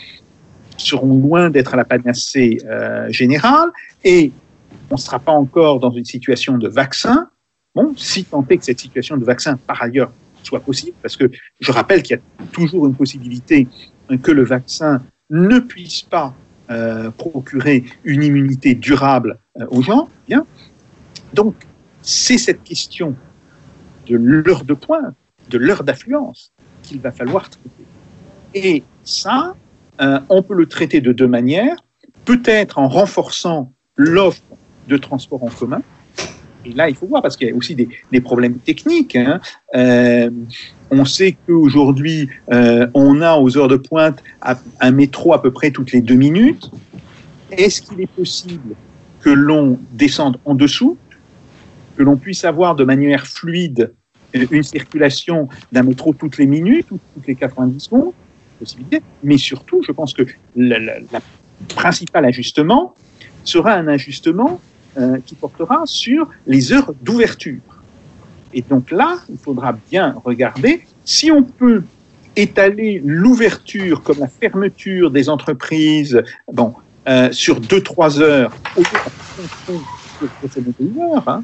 [0.77, 3.71] seront loin d'être à la panacée euh, générale
[4.05, 4.33] et
[4.91, 7.29] on ne sera pas encore dans une situation de vaccin.
[7.75, 11.31] Bon, si tant est que cette situation de vaccin, par ailleurs, soit possible, parce que
[11.61, 13.69] je rappelle qu'il y a toujours une possibilité
[14.23, 16.35] que le vaccin ne puisse pas
[16.73, 20.09] euh, procurer une immunité durable euh, aux gens.
[20.27, 20.47] Bien.
[21.35, 21.55] Donc,
[22.01, 23.15] c'est cette question
[24.09, 25.15] de l'heure de pointe,
[25.51, 26.51] de l'heure d'affluence
[26.83, 27.85] qu'il va falloir traiter.
[28.55, 29.55] Et ça,
[30.01, 31.77] euh, on peut le traiter de deux manières.
[32.25, 34.43] Peut-être en renforçant l'offre
[34.89, 35.83] de transport en commun.
[36.65, 39.17] Et là, il faut voir, parce qu'il y a aussi des, problèmes techniques.
[39.17, 39.41] Hein.
[39.75, 40.31] Euh,
[40.91, 44.23] on sait qu'aujourd'hui, euh, on a aux heures de pointe
[44.81, 46.71] un métro à peu près toutes les deux minutes.
[47.51, 48.75] Est-ce qu'il est possible
[49.21, 50.97] que l'on descende en dessous,
[51.97, 53.93] que l'on puisse avoir de manière fluide
[54.35, 58.13] une circulation d'un métro toutes les minutes ou toutes les 90 secondes?
[59.23, 60.23] Mais surtout, je pense que
[60.57, 61.07] le
[61.69, 62.95] principal ajustement
[63.45, 64.61] sera un ajustement
[64.99, 67.61] euh, qui portera sur les heures d'ouverture.
[68.53, 71.83] Et donc là, il faudra bien regarder si on peut
[72.37, 76.75] étaler l'ouverture comme la fermeture des entreprises bon,
[77.09, 78.53] euh, sur 2-3 heures,
[81.27, 81.43] hein,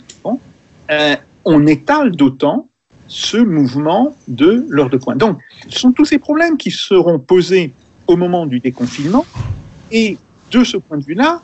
[0.90, 2.68] euh, on étale d'autant
[3.06, 5.18] ce mouvement de l'heure de pointe.
[5.18, 5.38] Donc,
[5.68, 7.72] ce sont tous ces problèmes qui seront posés
[8.06, 9.24] au moment du déconfinement.
[9.90, 10.18] Et
[10.50, 11.42] de ce point de vue-là,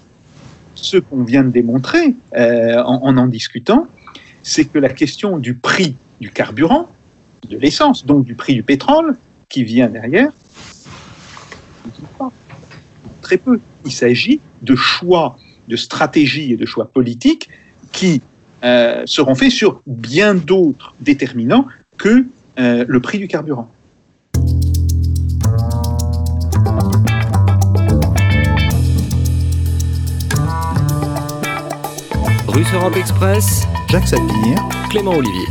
[0.75, 3.87] ce qu'on vient de démontrer euh, en, en, discutant,
[4.43, 6.89] c'est que la question du prix du carburant,
[7.49, 9.17] de l'essence, donc du prix du pétrole
[9.49, 10.33] qui vient derrière.
[13.23, 13.61] Très peu.
[13.85, 15.37] Il s'agit de choix,
[15.69, 17.49] de stratégie et de choix politiques
[17.93, 18.23] qui
[18.65, 21.67] euh, seront faits sur bien d'autres déterminants
[21.99, 22.27] que
[22.59, 23.71] euh, le prix du carburant.
[32.57, 34.57] Europe Express, Jacques Sapir,
[34.89, 35.47] Clément Olivier.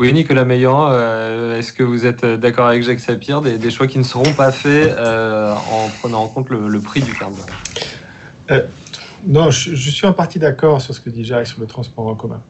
[0.00, 3.86] Oui, Nicolas Meillan, euh, est-ce que vous êtes d'accord avec Jacques Sapir des, des, choix
[3.86, 7.46] qui ne seront pas faits euh, en prenant en compte le, le prix du carburant
[8.50, 8.62] euh,
[9.26, 12.08] Non, je, je, suis en partie d'accord sur ce que dit Jacques sur le transport
[12.08, 12.42] en commun.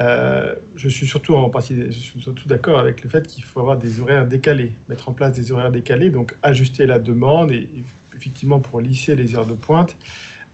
[0.00, 3.60] Euh, je suis surtout en partie, je suis surtout d'accord avec le fait qu'il faut
[3.60, 7.70] avoir des horaires décalés, mettre en place des horaires décalés, donc ajuster la demande et
[8.16, 9.96] effectivement pour lisser les heures de pointe.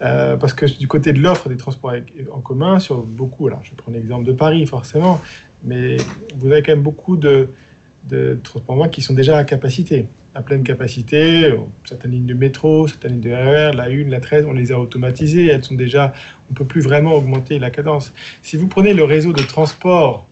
[0.03, 1.93] Euh, parce que du côté de l'offre des transports
[2.31, 5.21] en commun, sur beaucoup, alors je prends l'exemple de Paris forcément,
[5.65, 5.97] mais
[6.37, 7.49] vous avez quand même beaucoup de,
[8.43, 11.51] transports en commun qui sont déjà à capacité, à pleine capacité.
[11.85, 14.79] Certaines lignes de métro, certaines lignes de RER, la 1, la 13, on les a
[14.79, 16.13] automatisées, elles sont déjà,
[16.51, 18.13] on ne peut plus vraiment augmenter la cadence.
[18.43, 20.27] Si vous prenez le réseau de transport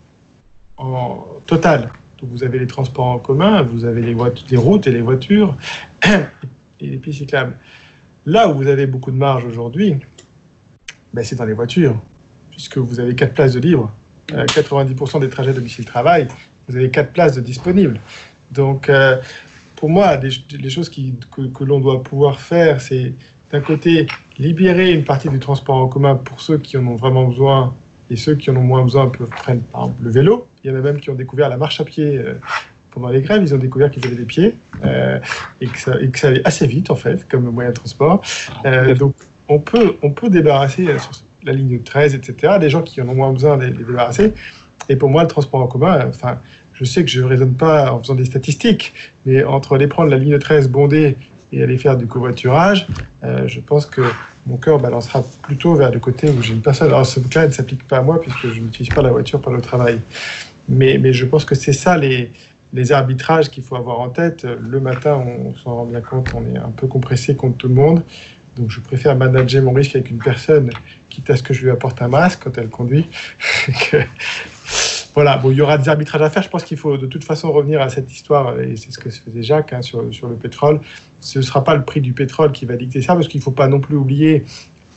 [0.76, 1.90] en total,
[2.20, 4.14] donc vous avez les transports en commun, vous avez les,
[4.50, 5.56] les routes et les voitures
[6.06, 7.56] et les pistes cyclables.
[8.26, 9.96] Là où vous avez beaucoup de marge aujourd'hui,
[11.12, 11.96] ben c'est dans les voitures,
[12.50, 13.92] puisque vous avez 4 places de libre.
[14.32, 16.28] Euh, 90% des trajets domicile-travail,
[16.68, 18.00] vous avez 4 places de disponibles.
[18.50, 19.18] Donc, euh,
[19.76, 23.12] pour moi, les, choses que, que l'on doit pouvoir faire, c'est
[23.52, 24.06] d'un côté
[24.38, 27.74] libérer une partie du transport en commun pour ceux qui en ont vraiment besoin
[28.10, 30.48] et ceux qui en ont moins besoin peuvent prendre par exemple le vélo.
[30.62, 32.34] Il y en a même qui ont découvert la marche à pied euh,
[32.94, 35.18] pendant les grèves, ils ont découvert qu'ils avaient des pieds euh,
[35.60, 38.22] et, que ça, et, que ça, allait assez vite en fait comme moyen de transport.
[38.64, 39.14] Euh, donc
[39.48, 41.10] on peut, on peut débarrasser sur
[41.42, 42.54] la ligne 13, etc.
[42.60, 44.32] des gens qui en ont moins besoin de les, les débarrasser.
[44.88, 46.38] Et pour moi, le transport en commun, enfin,
[46.74, 48.92] je sais que je ne raisonne pas en faisant des statistiques,
[49.26, 51.16] mais entre aller prendre la ligne 13 bondée
[51.52, 52.86] et aller faire du covoiturage,
[53.22, 54.02] euh, je pense que
[54.46, 56.88] mon cœur balancera plutôt vers le côté où j'ai une personne.
[56.88, 59.52] Alors ce cas ne s'applique pas à moi puisque je n'utilise pas la voiture pour
[59.52, 60.00] le travail.
[60.68, 62.32] Mais, mais je pense que c'est ça les,
[62.74, 64.44] les arbitrages qu'il faut avoir en tête.
[64.44, 67.74] Le matin, on s'en rend bien compte, on est un peu compressé contre tout le
[67.74, 68.02] monde.
[68.56, 70.70] Donc je préfère manager mon risque avec une personne,
[71.08, 73.06] quitte à ce que je lui apporte un masque quand elle conduit.
[75.14, 76.42] voilà, bon, il y aura des arbitrages à faire.
[76.42, 79.10] Je pense qu'il faut de toute façon revenir à cette histoire, et c'est ce que
[79.10, 80.80] faisait Jacques hein, sur, sur le pétrole.
[81.20, 83.44] Ce ne sera pas le prix du pétrole qui va dicter ça, parce qu'il ne
[83.44, 84.44] faut pas non plus oublier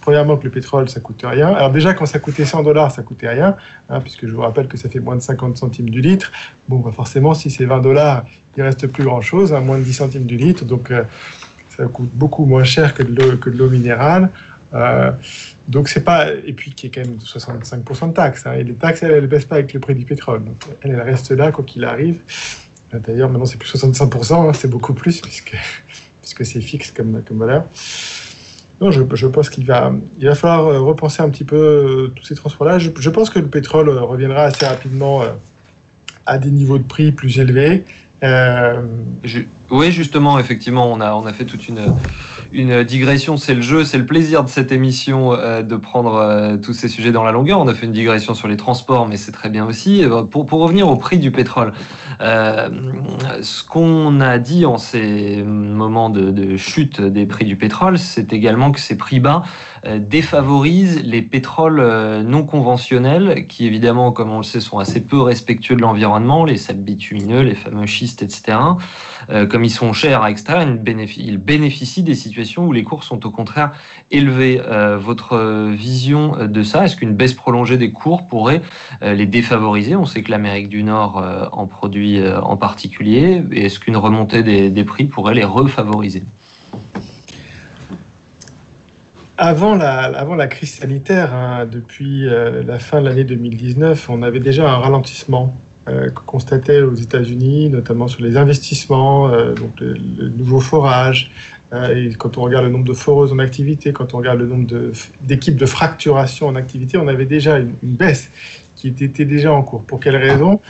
[0.08, 1.50] premièrement que le pétrole, ça coûte rien.
[1.50, 3.58] Alors déjà, quand ça coûtait 100 dollars, ça coûtait rien,
[3.90, 6.32] hein, puisque je vous rappelle que ça fait moins de 50 centimes du litre.
[6.70, 9.92] Bon, bah forcément, si c'est 20 dollars, il reste plus grand-chose, hein, moins de 10
[9.92, 10.64] centimes du litre.
[10.64, 11.04] Donc, euh,
[11.76, 14.30] ça coûte beaucoup moins cher que de l'eau minérale.
[14.74, 15.12] Euh,
[15.68, 18.48] donc c'est pas et puis qui est quand même 65% de taxes.
[18.48, 20.42] Hein, et les taxes, elles, elles baissent pas avec le prix du pétrole.
[20.46, 22.22] Donc, elles, restent là quoi qu'il arrive.
[22.94, 25.58] D'ailleurs, maintenant c'est plus 65%, hein, c'est beaucoup plus puisque
[26.22, 27.66] puisque c'est fixe comme comme valeur.
[28.80, 32.36] Non, je, pense qu'il va, il va falloir repenser un petit peu euh, tous ces
[32.36, 32.78] transports-là.
[32.78, 35.30] Je, pense que le pétrole reviendra assez rapidement euh,
[36.28, 37.86] à des niveaux de prix plus élevés.
[38.24, 38.82] Euh...
[39.70, 41.82] oui, justement, effectivement, on a, on a fait toute une,
[42.52, 43.38] une digression.
[43.38, 46.88] C'est le jeu, c'est le plaisir de cette émission euh, de prendre euh, tous ces
[46.88, 47.60] sujets dans la longueur.
[47.60, 50.04] On a fait une digression sur les transports, mais c'est très bien aussi.
[50.32, 51.74] Pour, pour revenir au prix du pétrole,
[52.22, 52.70] euh,
[53.42, 58.72] ce qu'on a dit en ces moments de, chute des prix du pétrole, c'est également
[58.72, 59.44] que ces prix bas
[59.98, 61.82] défavorisent les pétroles
[62.24, 66.58] non conventionnels, qui évidemment, comme on le sait, sont assez peu respectueux de l'environnement, les
[66.58, 68.58] sables bitumineux, les fameux schistes, etc.
[69.30, 73.26] Euh, comme ils sont chers à extraire, ils bénéficient, des situations où les cours sont
[73.26, 73.72] au contraire
[74.12, 74.62] élevés.
[74.64, 78.62] Euh, votre vision de ça, est-ce qu'une baisse prolongée des cours pourrait
[79.02, 79.96] euh, les défavoriser?
[79.96, 83.44] On sait que l'Amérique du Nord en produit en particulier.
[83.52, 86.22] Est-ce qu'une remontée des, prix pourrait les refavoriser?
[89.40, 94.70] Avant la, crise sanitaire, hein, depuis euh, la fin de l'année 2019, on avait déjà
[94.72, 95.56] un ralentissement
[95.88, 99.96] euh, constatait aux États-Unis, notamment sur les investissements, euh, donc le,
[100.30, 101.32] nouveau forage.
[101.74, 104.68] et quand on regarde le nombre de foreuses en activité, quand on regarde le nombre
[105.22, 108.30] d'équipes de, fracturation en activité, on avait déjà une, baisse
[108.76, 109.84] qui était déjà en cours.
[109.84, 110.62] Pour quelle raison?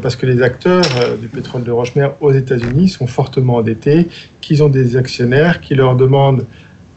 [0.00, 0.84] Parce que les acteurs
[1.20, 4.08] du pétrole de Rochemer aux États-Unis sont fortement endettés,
[4.40, 6.46] qu'ils ont des actionnaires qui leur demandent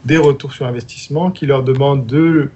[0.04, 2.50] des retours sur investissement qui leur demandent de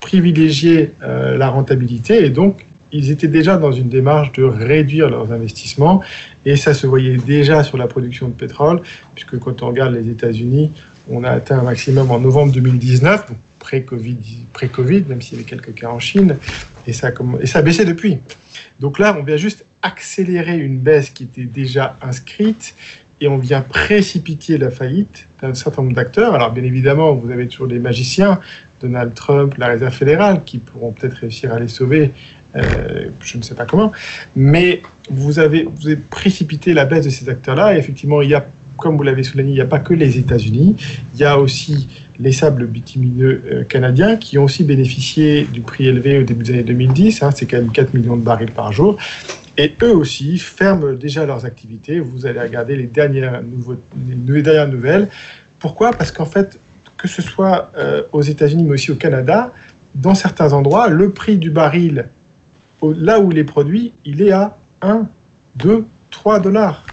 [0.00, 5.32] privilégier euh, la rentabilité et donc ils étaient déjà dans une démarche de réduire leurs
[5.32, 6.02] investissements
[6.44, 8.80] et ça se voyait déjà sur la production de pétrole
[9.14, 10.70] puisque quand on regarde les États-Unis,
[11.08, 15.88] on a atteint un maximum en novembre 2019, pré-Covid, même s'il y avait quelques cas
[15.88, 16.36] en Chine,
[16.86, 17.10] et ça,
[17.40, 18.18] et ça a baissé depuis.
[18.80, 22.74] Donc là, on vient juste accélérer une baisse qui était déjà inscrite
[23.20, 26.34] et on vient précipiter la faillite d'un certain nombre d'acteurs.
[26.34, 28.40] Alors bien évidemment, vous avez toujours les magiciens,
[28.80, 32.12] Donald Trump, la Réserve fédérale, qui pourront peut-être réussir à les sauver,
[32.56, 33.92] euh, je ne sais pas comment,
[34.36, 35.68] mais vous avez,
[36.10, 38.46] précipité la baisse de ces acteurs-là, et effectivement, il y a
[38.76, 40.74] comme vous l'avez souligné, il n'y a pas que les États-Unis,
[41.14, 41.86] il y a aussi
[42.18, 46.54] les sables bitumineux euh, canadiens qui ont aussi bénéficié du prix élevé au début des
[46.54, 48.96] années 2010, hein, c'est quand même 4 millions de barils par jour.
[49.58, 52.00] Et eux aussi ferment déjà leurs activités.
[52.00, 53.76] Vous allez regarder les dernières, nouveaux,
[54.26, 55.08] les dernières nouvelles.
[55.58, 55.90] Pourquoi?
[55.90, 56.58] Parce qu'en fait,
[56.96, 59.52] que ce soit euh, aux États-Unis mais aussi au Canada,
[59.94, 62.06] dans certains endroits, le prix du baril,
[62.82, 65.06] là où il est produit, il est à 1,
[65.56, 66.84] 2, 3 dollars.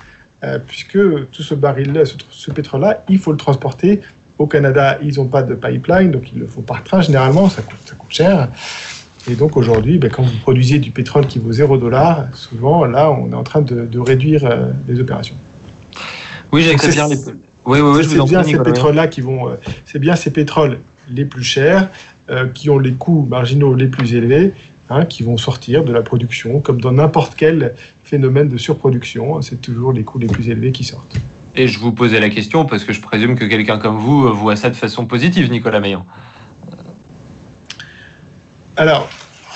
[0.43, 0.99] Euh, puisque
[1.31, 4.01] tout ce baril-là, ce, pétrole-là, il faut le transporter.
[4.37, 7.63] Au Canada, ils n'ont pas de pipeline, donc ils le font par train généralement, ça
[7.63, 8.47] coûte, ça coûte cher.
[9.29, 13.09] Et donc aujourd'hui, ben, quand vous produisez du pétrole qui vaut 0 dollars, souvent là,
[13.09, 15.35] on est en train de, réduire euh, les opérations.
[16.51, 17.17] Oui, j'ai bien les.
[17.65, 19.49] Oui, oui, oui, je C'est bien ces pétroles-là qui vont.
[19.49, 20.79] Euh, c'est bien ces pétroles
[21.09, 21.89] les plus chers,
[22.53, 24.51] qui ont les coûts marginaux les plus élevés,
[24.89, 27.75] Hein, qui vont sortir de la production, comme dans n'importe quel
[28.05, 29.41] phénomène de surproduction.
[29.41, 31.17] C'est toujours les coûts les plus élevés qui sortent.
[31.57, 34.55] Et je vous posais la question parce que je présume que quelqu'un comme vous voit
[34.55, 36.05] ça de façon positive, Nicolas Meillan.
[38.77, 39.09] Alors,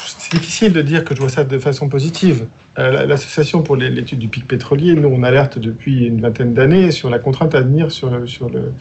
[0.05, 2.47] c'est difficile de dire que je vois ça de façon positive.
[2.77, 7.09] Euh, l'association pour l'étude du pic pétrolier, nous, on alerte depuis une vingtaine d'années sur
[7.09, 8.73] la contrainte à venir sur, sur, le,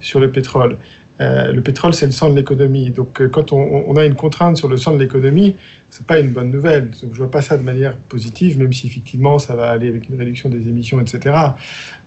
[0.00, 0.78] sur le pétrole.
[1.20, 2.90] Euh, le pétrole, c'est le sang de l'économie.
[2.90, 5.56] Donc, euh, quand on, a une contrainte sur le sang de l'économie,
[5.90, 6.90] c'est pas une bonne nouvelle.
[7.02, 10.08] Donc, je vois pas ça de manière positive, même si effectivement ça va aller avec
[10.08, 11.36] une réduction des émissions, etc.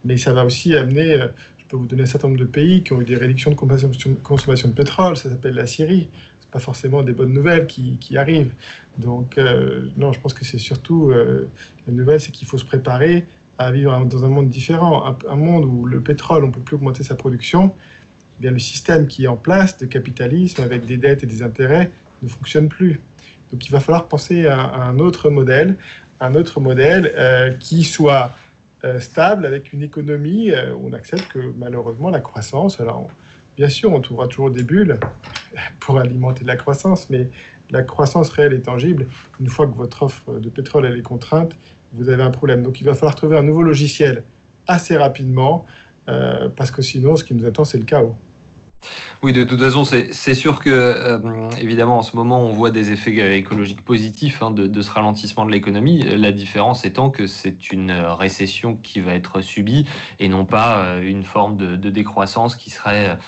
[0.05, 1.13] Mais ça va aussi amener.
[1.13, 3.51] Euh, je peux vous donner un certain nombre de pays qui ont eu des réductions
[3.51, 5.17] de consommation, de pétrole.
[5.17, 6.09] Ça s'appelle la Syrie.
[6.39, 8.51] C'est pas forcément des bonnes nouvelles qui, arrivent.
[8.97, 9.39] Donc,
[9.95, 13.25] non, je pense que c'est surtout la nouvelle, c'est qu'il faut se préparer
[13.57, 16.75] à vivre dans un monde différent, un, un monde où le pétrole, on peut plus
[16.75, 17.73] augmenter sa production
[18.37, 21.43] eh bien, le système qui est en place de capitalisme avec des dettes et des
[21.43, 22.99] intérêts ne fonctionne plus.
[23.51, 25.75] Donc il va falloir penser à, un autre modèle,
[26.19, 28.31] un autre modèle euh, qui soit
[28.83, 33.07] euh, stable avec une économie euh, où on accepte que malheureusement la croissance, alors
[33.57, 34.99] bien sûr on trouvera toujours des bulles
[35.79, 37.27] pour alimenter la croissance, mais
[37.69, 39.07] la croissance réelle et tangible,
[39.39, 41.57] une fois que votre offre de pétrole est contrainte,
[41.93, 42.63] vous avez un problème.
[42.63, 44.23] Donc il va falloir trouver un nouveau logiciel
[44.67, 45.65] assez rapidement
[46.09, 48.15] euh, parce que sinon, ce qui nous attend, c'est le chaos.
[49.21, 52.91] Oui, de toute façon, c'est sûr que, euh, évidemment, en ce moment, on voit des
[52.91, 56.01] effets écologiques positifs hein, de, ce ralentissement de l'économie.
[56.01, 59.85] La différence étant que c'est une récession qui va être subie
[60.17, 63.19] et non pas euh, une forme de, décroissance qui serait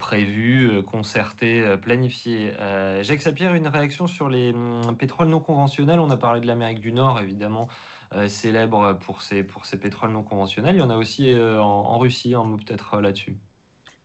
[0.00, 2.52] prévue, concertée, planifiée.
[3.02, 6.00] Jacques Sapir, une réaction sur les hum, pétroles non conventionnels.
[6.00, 7.68] On a parlé de l'Amérique du Nord, évidemment.
[8.14, 10.76] Euh, célèbre pour ses, pour ses pétroles non conventionnels.
[10.76, 13.36] Il y en a aussi euh, en, Russie, un peut-être euh, là-dessus.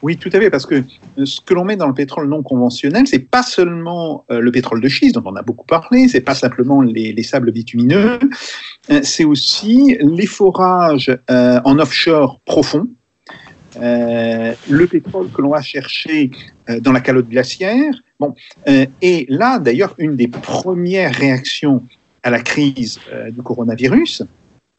[0.01, 0.84] Oui, tout à fait, parce que
[1.24, 4.89] ce que l'on met dans le pétrole non conventionnel, c'est pas seulement le pétrole de
[4.89, 8.20] schiste dont on a beaucoup parlé, c'est pas simplement les, sables bitumineux,
[9.01, 12.89] c'est aussi les forages en offshore profond,
[13.80, 16.32] le pétrole que l'on va chercher
[16.82, 17.93] dans la calotte glaciaire.
[18.20, 18.36] Bon,
[19.01, 21.82] et là, d'ailleurs, une des premières réactions
[22.24, 24.24] à la crise euh, du coronavirus,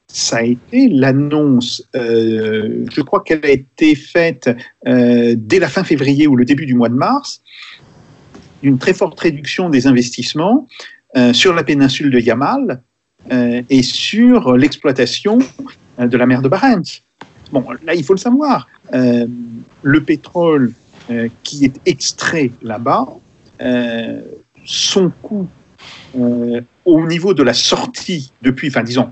[0.09, 4.51] ça a été l'annonce, euh, je crois qu'elle a été faite
[4.87, 7.43] euh, dès la fin février ou le début du mois de mars,
[8.63, 10.67] d'une très forte réduction des investissements
[11.33, 12.83] sur la péninsule de Yamal
[13.31, 15.39] et sur l'exploitation
[15.99, 16.83] de la mer de Barents.
[17.53, 18.67] Bon, là, il faut le savoir.
[18.91, 20.73] le pétrole
[21.45, 23.07] qui est extrait là-bas,
[24.65, 25.47] son coût
[26.85, 29.11] au niveau de la sortie depuis, enfin disons,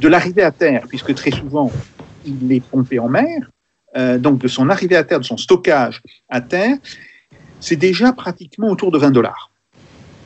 [0.00, 1.70] de l'arrivée à terre, puisque très souvent
[2.24, 3.50] il est pompé en mer,
[3.96, 6.76] euh, donc de son arrivée à terre, de son stockage à terre,
[7.60, 9.50] c'est déjà pratiquement autour de 20 dollars.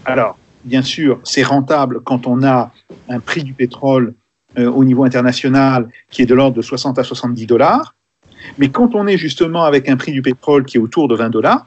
[0.04, 2.72] Alors, bien sûr, c'est rentable quand on a
[3.08, 4.14] un prix du pétrole
[4.58, 7.94] euh, au niveau international qui est de l'ordre de 60 à 70 dollars,
[8.58, 11.30] mais quand on est justement avec un prix du pétrole qui est autour de 20
[11.30, 11.66] dollars,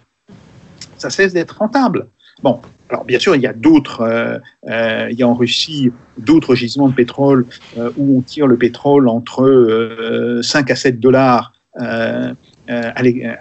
[0.97, 2.07] ça cesse d'être rentable.
[2.41, 5.91] Bon, alors bien sûr, il y a d'autres, euh, euh, il y a en Russie
[6.17, 7.45] d'autres gisements de pétrole
[7.77, 12.33] euh, où on tire le pétrole entre 5 à 7 dollars à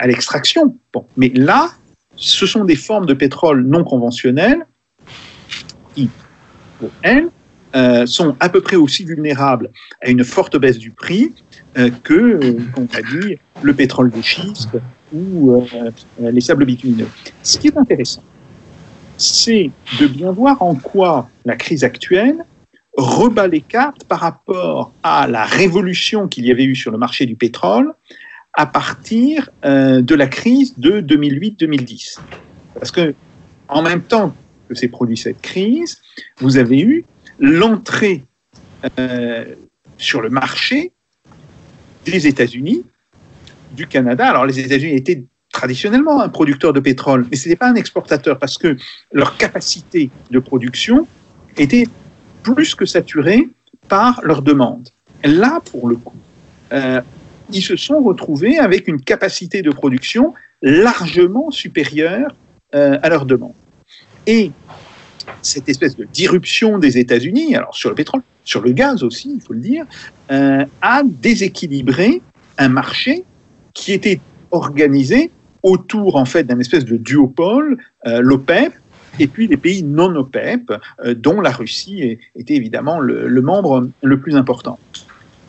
[0.06, 0.76] l'extraction.
[0.92, 1.70] Bon, mais là,
[2.16, 4.66] ce sont des formes de pétrole non conventionnelles
[5.94, 6.10] qui,
[6.78, 7.28] pour elles,
[8.06, 9.70] sont à peu près aussi vulnérables
[10.02, 11.32] à une forte baisse du prix
[12.02, 14.78] que, on a dit, le pétrole de schiste
[15.12, 15.62] ou
[16.20, 17.08] les sables bitumineux.
[17.42, 18.22] Ce qui est intéressant,
[19.18, 22.44] c'est de bien voir en quoi la crise actuelle
[22.96, 27.26] rebat les cartes par rapport à la révolution qu'il y avait eu sur le marché
[27.26, 27.92] du pétrole
[28.54, 32.18] à partir euh, de la crise de 2008-2010.
[32.74, 33.14] Parce que,
[33.68, 34.34] en même temps
[34.68, 36.00] que s'est produit cette crise,
[36.38, 37.04] vous avez eu
[37.38, 38.24] l'entrée
[38.98, 39.54] euh,
[39.96, 40.92] sur le marché
[42.04, 42.84] des États-Unis
[43.72, 44.28] du Canada.
[44.28, 45.24] Alors les États-Unis étaient
[45.58, 48.76] traditionnellement un producteur de pétrole, mais ce n'était pas un exportateur parce que
[49.10, 51.08] leur capacité de production
[51.56, 51.88] était
[52.44, 53.48] plus que saturée
[53.88, 54.88] par leur demande.
[55.24, 56.20] Là, pour le coup,
[56.72, 57.00] euh,
[57.52, 60.32] ils se sont retrouvés avec une capacité de production
[60.62, 62.36] largement supérieure
[62.76, 63.58] euh, à leur demande.
[64.28, 64.52] Et
[65.42, 69.40] cette espèce de disruption des États-Unis, alors sur le pétrole, sur le gaz aussi, il
[69.40, 69.86] faut le dire,
[70.30, 72.22] euh, a déséquilibré
[72.58, 73.24] un marché
[73.74, 74.20] qui était
[74.52, 75.32] organisé
[75.62, 78.72] autour en fait d'un espèce de duopole, euh, l'OPEP,
[79.18, 80.72] et puis les pays non OPEP,
[81.04, 84.78] euh, dont la Russie était évidemment le, membre le plus important.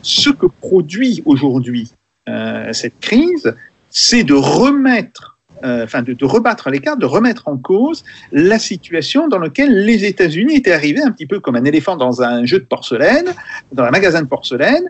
[0.02, 1.90] Ce que produit aujourd'hui
[2.28, 3.54] euh, cette crise,
[3.90, 9.38] c'est de remettre, enfin de, rebattre les cartes, de remettre en cause la situation dans
[9.38, 12.64] laquelle les États-Unis étaient arrivés un petit peu comme un éléphant dans un jeu de
[12.64, 13.26] porcelaine,
[13.72, 14.88] dans un magasin de porcelaine,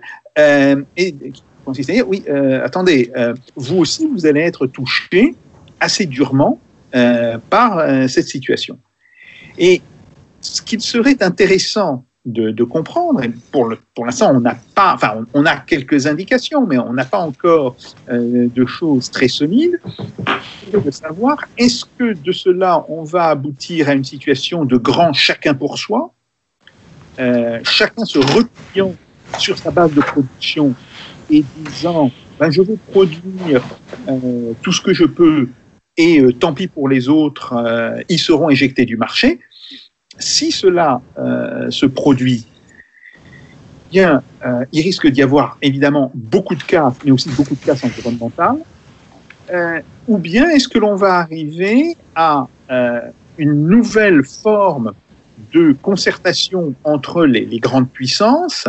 [1.70, 5.36] consiste à dire, oui, euh, attendez, euh, vous aussi, vous allez être touché
[5.78, 6.58] assez durement
[6.96, 8.78] euh, par cette situation.
[9.56, 9.80] Et
[10.40, 15.46] ce qu'il serait intéressant de, comprendre, et pour, pour l'instant, on n'a pas, enfin, on,
[15.46, 17.76] a quelques indications, mais on n'a pas encore
[18.10, 19.80] de choses très solides,
[20.72, 25.54] de savoir est-ce que de cela, on va aboutir à une situation de grand chacun
[25.54, 26.12] pour soi,
[27.64, 28.94] chacun se repliant
[29.38, 30.74] sur sa base de production
[31.30, 32.10] et disant
[32.40, 33.62] ben, je vais produire
[34.08, 35.48] euh, tout ce que je peux
[35.98, 39.40] et euh, tant pis pour les autres, euh, ils seront éjectés du marché.
[40.18, 41.00] Si cela
[41.70, 42.46] se produit,
[43.90, 44.22] bien,
[44.70, 48.58] il risque d'y avoir évidemment beaucoup de cas, mais aussi beaucoup de cas environnementales.
[50.08, 52.48] ou bien est-ce que l'on va arriver à
[53.38, 54.92] une nouvelle forme
[55.54, 58.68] de concertation entre les, les grandes puissances,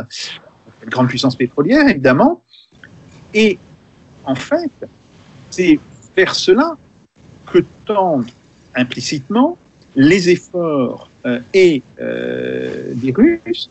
[0.83, 2.43] les grandes puissances pétrolières évidemment,
[3.33, 3.57] et
[4.25, 4.71] en fait,
[5.49, 5.79] c'est
[6.15, 6.77] vers cela
[7.51, 8.29] que tendent
[8.75, 9.57] implicitement
[9.95, 13.69] les efforts euh, et euh, des Russes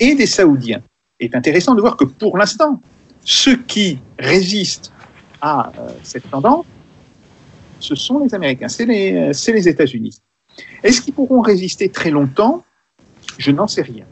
[0.00, 0.82] et des Saoudiens.
[1.20, 2.80] Il est intéressant de voir que pour l'instant,
[3.24, 4.92] ceux qui résistent
[5.40, 6.66] à euh, cette tendance,
[7.78, 10.20] ce sont les Américains, c'est les, les États-Unis.
[10.82, 12.64] Est-ce qu'ils pourront résister très longtemps?
[13.38, 14.04] Je n'en sais rien.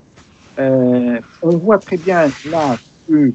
[1.43, 3.33] on voit très bien là que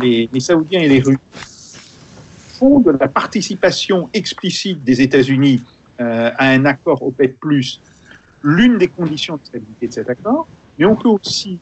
[0.00, 1.18] les, Saoudiens et les Russes
[2.58, 5.62] font de la participation explicite des États-Unis
[6.00, 7.36] euh, à un accord OPEC+,
[8.42, 10.46] l'une des conditions de stabilité de cet accord,
[10.78, 11.58] mais on peut aussi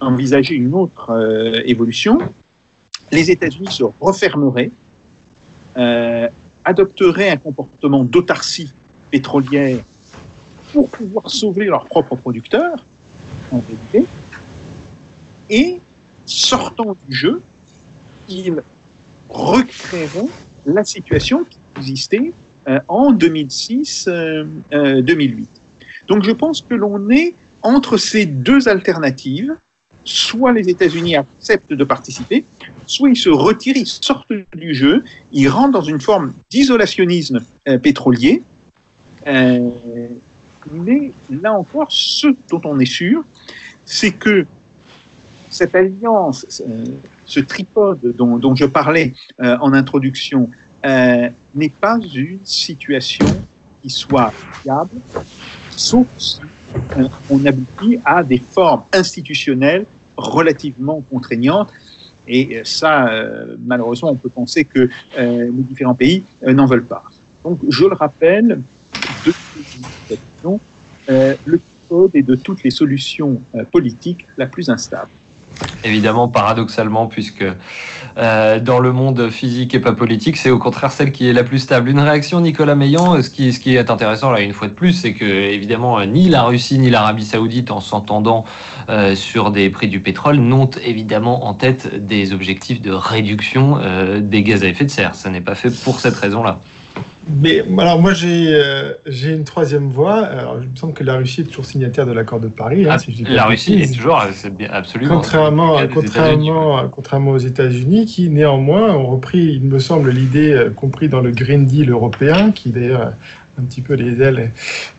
[0.00, 2.18] envisager une autre euh, évolution.
[3.12, 4.70] Les États-Unis se refermeraient,
[5.76, 6.28] euh,
[6.64, 8.72] adopteraient un comportement d'autarcie
[9.10, 9.78] pétrolière
[10.72, 12.84] pour pouvoir sauver leurs propres producteurs,
[13.50, 14.06] en réalité,
[15.50, 15.80] et
[16.26, 17.42] sortant du jeu,
[18.30, 18.62] ils
[19.28, 20.28] recréeront
[20.66, 22.32] la situation qui existait
[22.68, 24.08] euh, en 2006-2008.
[24.08, 25.02] Euh, euh,
[26.08, 29.54] Donc je pense que l'on est entre ces deux alternatives.
[30.04, 32.44] Soit les États-Unis acceptent de participer,
[32.86, 37.40] soit ils se retirent, ils sortent du jeu, ils rentrent dans une forme d'isolationnisme
[37.82, 38.42] pétrolier.
[39.26, 43.24] mais là encore, ce dont on est sûr,
[43.84, 44.46] c'est que
[45.50, 46.62] cette alliance,
[47.30, 50.50] ce tripode dont, je parlais euh, en introduction
[50.84, 53.26] euh, n'est pas une situation
[53.80, 55.00] qui soit fiable,
[55.68, 56.40] sauf si
[56.98, 61.72] euh, on aboutit à des formes institutionnelles relativement contraignantes.
[62.26, 63.10] Et ça,
[63.58, 67.02] malheureusement, on peut penser que les différents pays n'en veulent pas.
[67.44, 68.62] Donc, je le rappelle,
[69.24, 69.34] de
[71.08, 75.10] le tripode est de toutes les solutions politiques la plus instable
[75.84, 77.44] évidemment paradoxalement puisque
[78.18, 81.44] euh, dans le monde physique et pas politique c'est au contraire celle qui est la
[81.44, 81.88] plus stable.
[81.88, 84.92] Une réaction Nicolas Meillan ce qui, ce qui est intéressant là une fois de plus
[84.92, 88.44] c'est que évidemment ni la Russie ni l'Arabie Saoudite en s'entendant
[88.88, 94.20] euh, sur des prix du pétrole n'ont évidemment en tête des objectifs de réduction euh,
[94.20, 95.14] des gaz à effet de serre.
[95.14, 96.60] Ça n'est pas fait pour cette raison là
[97.36, 100.18] mais alors moi j'ai euh, j'ai une troisième voie.
[100.24, 102.88] Alors, il me semble que la Russie est toujours signataire de l'accord de Paris.
[102.88, 105.16] Hein, ah, la Russie est toujours c'est bien, absolument.
[105.16, 111.08] Contrairement contrairement contrairement aux États-Unis qui néanmoins ont repris, il me semble, l'idée euh, compris
[111.08, 113.12] dans le Green Deal européen, qui d'ailleurs
[113.58, 114.50] un petit peu les ailes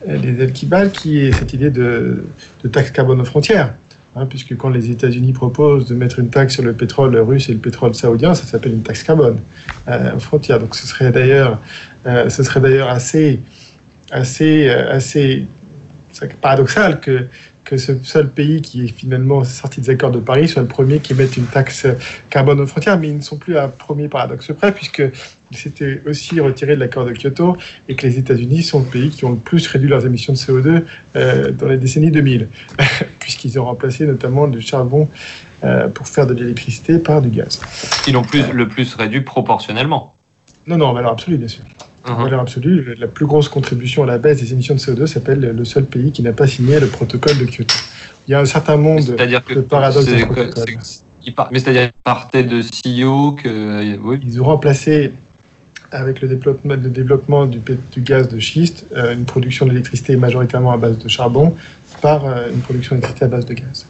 [0.05, 2.25] les ailes qui battent, qui est cette idée de,
[2.63, 3.73] de taxe carbone aux frontières.
[4.13, 7.53] Hein, puisque quand les États-Unis proposent de mettre une taxe sur le pétrole russe et
[7.53, 9.37] le pétrole saoudien, ça s'appelle une taxe carbone
[9.87, 10.59] euh, aux frontières.
[10.59, 11.61] Donc ce serait d'ailleurs,
[12.05, 13.39] euh, ce serait d'ailleurs assez,
[14.11, 15.47] assez, euh, assez
[16.41, 17.27] paradoxal que,
[17.63, 20.99] que ce seul pays qui est finalement sorti des accords de Paris soit le premier
[20.99, 21.87] qui mette une taxe
[22.29, 25.03] carbone aux frontières, mais ils ne sont plus à un premier paradoxe près, puisque
[25.55, 29.25] s'étaient aussi retirés de l'accord de Kyoto et que les États-Unis sont le pays qui
[29.25, 30.83] ont le plus réduit leurs émissions de CO2
[31.15, 32.47] euh, dans les décennies 2000,
[33.19, 35.09] puisqu'ils ont remplacé notamment le charbon
[35.63, 37.61] euh, pour faire de l'électricité par du gaz.
[38.07, 40.15] Ils l'ont plus, le plus réduit proportionnellement.
[40.67, 41.63] Non, non, en valeur absolue, bien sûr.
[42.03, 42.23] En Mhm.
[42.23, 45.65] valeur absolue, la plus grosse contribution à la baisse des émissions de CO2 s'appelle le
[45.65, 47.75] seul pays qui n'a pas signé le protocole de Kyoto.
[48.27, 50.07] Il y a un certain C'est-à-dire que de paradoxes
[51.51, 54.19] mais c'est-à-dire qu'ils partaient de CEO que oui.
[54.25, 55.13] Ils ont remplacé,
[55.91, 60.71] avec le développement, le développement du, du gaz de schiste, euh, une production d'électricité majoritairement
[60.71, 61.55] à base de charbon
[62.01, 63.85] par euh, une production d'électricité à base de gaz.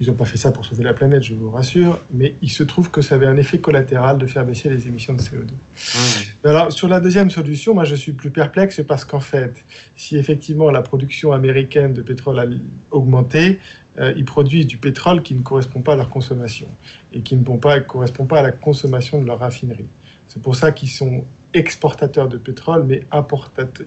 [0.00, 2.62] Ils n'ont pas fait ça pour sauver la planète, je vous rassure, mais il se
[2.62, 5.44] trouve que ça avait un effet collatéral de faire baisser les émissions de CO2.
[5.44, 6.29] Mmh.
[6.42, 9.62] Alors, sur la deuxième solution, moi, je suis plus perplexe parce qu'en fait,
[9.94, 12.46] si effectivement la production américaine de pétrole a
[12.90, 13.60] augmenté,
[13.98, 16.66] euh, ils produisent du pétrole qui ne correspond pas à leur consommation
[17.12, 19.84] et qui ne correspond pas, à la consommation de leur raffinerie.
[20.28, 23.04] C'est pour ça qu'ils sont exportateurs de pétrole, mais.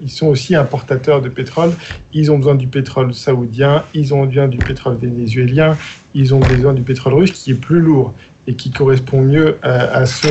[0.02, 1.72] Ils sont aussi importateurs de pétrole.
[2.14, 5.76] Ils ont besoin du pétrole saoudien, ils ont besoin du pétrole vénézuélien,
[6.14, 8.14] ils ont besoin du pétrole russe qui est plus lourd
[8.48, 10.28] et qui correspond mieux à, ce,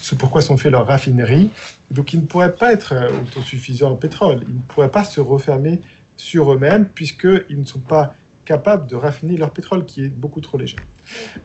[0.00, 1.50] ce pourquoi sont fait leurs raffineries.
[1.90, 4.40] Donc ils ne pourraient pas être euh, autosuffisants en pétrole.
[4.48, 5.80] Ils ne pourraient pas se refermer
[6.16, 10.56] sur eux-mêmes puisqu'ils ne sont pas capables de raffiner leur pétrole qui est beaucoup trop
[10.56, 10.76] léger.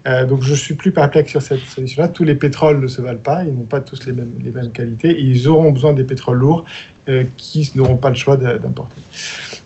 [0.08, 2.08] Euh, donc je suis plus perplexe sur cette solution-là.
[2.08, 5.47] Tous les pétroles ne se valent pas, ils n'ont pas tous les mêmes, qualités ils
[5.47, 6.64] auront besoin des pétroles lourds
[7.10, 9.02] euh, qui n'auront pas le choix d'importer.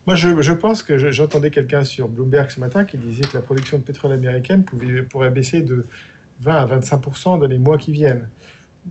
[0.06, 3.42] Moi je, pense que je- j'entendais quelqu'un sur Bloomberg ce matin qui disait que la
[3.42, 5.86] production de pétrole américaine pourrait baisser de
[6.40, 8.28] 20 à 25 dans les mois qui viennent.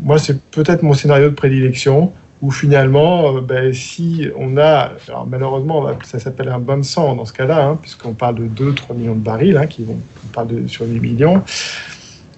[0.02, 5.26] Moi c'est peut-être mon scénario de prédilection où finalement, euh, ben, si on a, alors
[5.26, 8.96] malheureusement, ça s'appelle un bain de sang dans ce cas-là, hein, puisqu'on parle de 2-3
[8.96, 11.42] millions de barils, hein, qui vont, on parle de, sur 8 millions.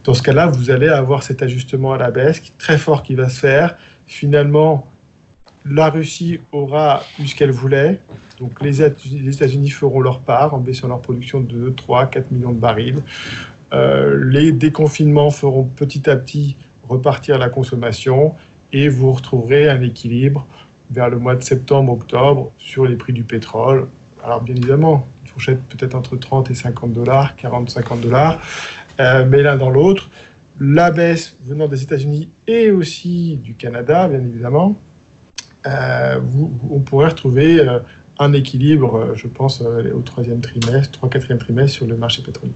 [0.03, 3.15] Dans ce cas-là, vous allez avoir cet ajustement à la baisse qui très fort qui
[3.15, 3.77] va se faire.
[4.05, 4.87] Finalement,
[5.65, 7.99] la Russie aura eu ce qu'elle voulait.
[8.39, 12.53] Donc les États-Unis feront leur part en baissant leur production de 2, 3, 4 millions
[12.53, 13.01] de barils.
[13.73, 16.55] Euh, les déconfinements feront petit à petit
[16.87, 18.35] repartir la consommation
[18.71, 20.47] et vous retrouverez un équilibre
[20.89, 23.87] vers le mois de septembre-octobre sur les prix du pétrole.
[24.23, 28.41] Alors bien évidemment, une fourchette peut-être entre 30 et 50 dollars, 40-50 dollars,
[28.99, 30.09] euh, mais l'un dans l'autre.
[30.59, 34.75] La baisse venant des États-Unis et aussi du Canada, bien évidemment,
[35.67, 36.19] euh,
[36.71, 37.61] on pourrait retrouver
[38.17, 42.53] un équilibre, je pense, au troisième trimestre, 3-4e trimestre sur le marché pétrolier.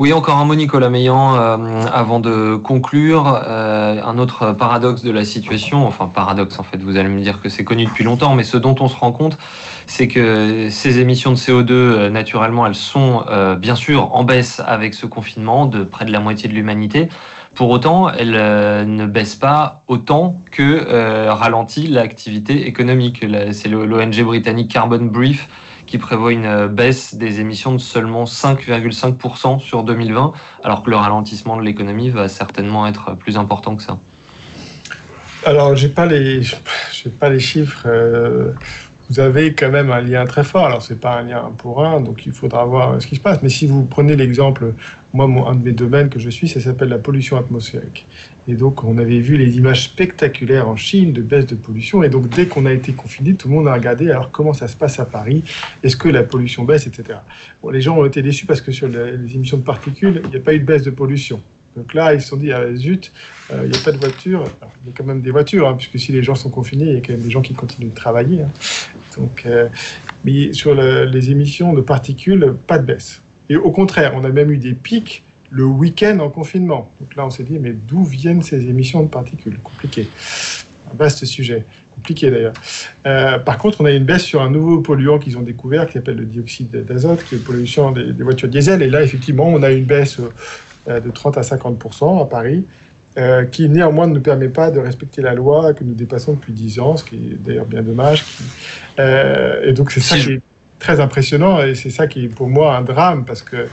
[0.00, 3.38] Oui, encore un mot, Nicolas Meillan, euh, avant de conclure.
[3.46, 7.42] Euh, un autre paradoxe de la situation, enfin paradoxe en fait, vous allez me dire
[7.42, 9.36] que c'est connu depuis longtemps, mais ce dont on se rend compte,
[9.86, 14.62] c'est que ces émissions de CO2, euh, naturellement, elles sont euh, bien sûr en baisse
[14.66, 17.10] avec ce confinement de près de la moitié de l'humanité.
[17.54, 23.22] Pour autant, elles euh, ne baissent pas autant que ralentit l'activité économique.
[23.52, 25.46] C'est l'ONG britannique Carbon Brief
[25.90, 30.32] qui prévoit une euh, baisse des émissions de seulement 5,5% sur 2020,
[30.62, 33.98] alors que le ralentissement de l'économie va certainement être plus important que ça.
[35.44, 36.42] Alors, j'ai pas les,
[37.18, 37.82] pas les chiffres.
[37.86, 38.52] euh,
[39.08, 40.66] vous avez quand même un lien très fort.
[40.66, 43.42] Alors, c'est pas un lien pour un, donc il faudra voir ce qui se passe.
[43.42, 44.74] Mais si vous prenez l'exemple,
[45.12, 48.06] moi, mon, un de mes domaines que je suis, ça s'appelle la pollution atmosphérique.
[48.46, 52.02] Et donc, on avait vu les images spectaculaires en Chine de baisse de pollution.
[52.04, 54.68] Et donc, dès qu'on a été confiné, tout le monde a regardé alors comment ça
[54.68, 55.42] se passe à Paris?
[55.82, 57.18] Est-ce que la pollution baisse, etc.
[57.62, 60.36] Bon, les gens ont été déçus parce que sur les émissions de particules, il n'y
[60.36, 61.40] a pas eu de baisse de pollution.
[61.76, 63.12] Donc là, ils se sont dit, ah, zut,
[63.52, 64.40] euh, il n'y a pas de voitures.
[64.60, 66.84] Alors, il y a quand même des voitures, hein, puisque si les gens sont confinés,
[66.86, 68.42] il y a quand même des gens qui continuent de travailler.
[68.42, 68.50] hein.
[69.16, 69.68] Donc, euh,
[70.24, 73.22] mais sur le- les émissions de particules, pas de baisse.
[73.50, 76.90] Et au contraire, on a même eu des pics le week-end en confinement.
[77.00, 79.58] Donc là, on s'est dit, mais d'où viennent ces émissions de particules?
[79.62, 80.08] Compliqué.
[80.92, 81.64] Un vaste sujet.
[81.96, 82.52] Compliqué d'ailleurs.
[83.06, 85.94] Euh, par contre, on a une baisse sur un nouveau polluant qu'ils ont découvert qui
[85.94, 88.80] s'appelle le dioxyde d'azote, qui est pollution des, des voitures diesel.
[88.82, 90.18] Et là, effectivement, on a une baisse
[90.88, 92.64] euh, de 30 à 50% à Paris,
[93.18, 96.52] euh, qui néanmoins ne nous permet pas de respecter la loi que nous dépassons depuis
[96.52, 98.24] 10 ans, ce qui est d'ailleurs bien dommage.
[98.24, 98.44] qui-
[99.00, 100.40] euh, et donc, c'est ça je- qui est
[100.80, 103.68] très impressionnant et c'est ça qui est pour moi un drame parce que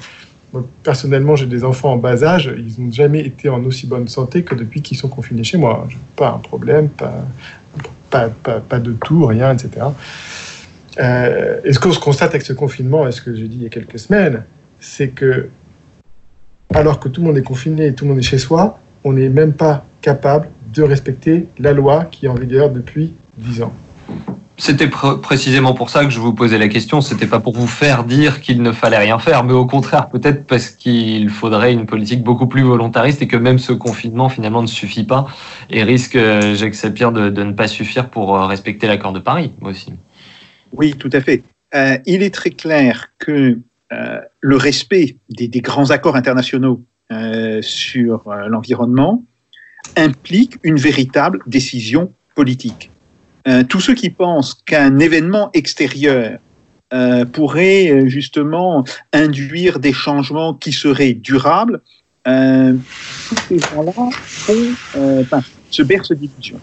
[0.83, 4.43] personnellement, j'ai des enfants en bas âge, ils n'ont jamais été en aussi bonne santé
[4.43, 5.87] que depuis qu'ils sont confinés chez moi.
[6.15, 7.25] Pas un problème, pas,
[8.09, 9.87] pas, pas, pas de tout, rien, etc.
[10.99, 13.63] Euh, et ce qu'on se constate avec ce confinement, et ce que j'ai dit il
[13.63, 14.43] y a quelques semaines,
[14.79, 15.49] c'est que
[16.73, 19.13] alors que tout le monde est confiné et tout le monde est chez soi, on
[19.13, 23.73] n'est même pas capable de respecter la loi qui est en vigueur depuis 10 ans.
[24.59, 26.99] C'était pr précisément pour ça que je vous posais la question.
[26.99, 30.47] C'était pas pour vous faire dire qu'il ne fallait rien faire, mais au contraire, peut-être
[30.47, 34.67] parce qu'il faudrait une politique beaucoup plus volontariste et que même ce confinement finalement ne
[34.67, 35.27] suffit pas
[35.69, 39.93] et risque, euh, j'accepte de, ne pas suffire pour euh, respecter l'accord de Paris aussi.
[40.73, 41.43] Oui, tout à fait.
[41.75, 43.59] Euh, il est très clair que
[44.41, 46.83] le respect des, grands accords internationaux
[47.61, 49.23] sur l'environnement
[49.95, 52.91] implique une véritable décision politique.
[53.47, 56.39] Euh, tous ceux qui pensent qu'un événement extérieur
[56.93, 58.83] euh, pourrait euh, justement
[59.13, 61.81] induire des changements qui seraient durables,
[62.25, 64.09] tous ces gens-là
[65.69, 66.59] se bercent d'illusions.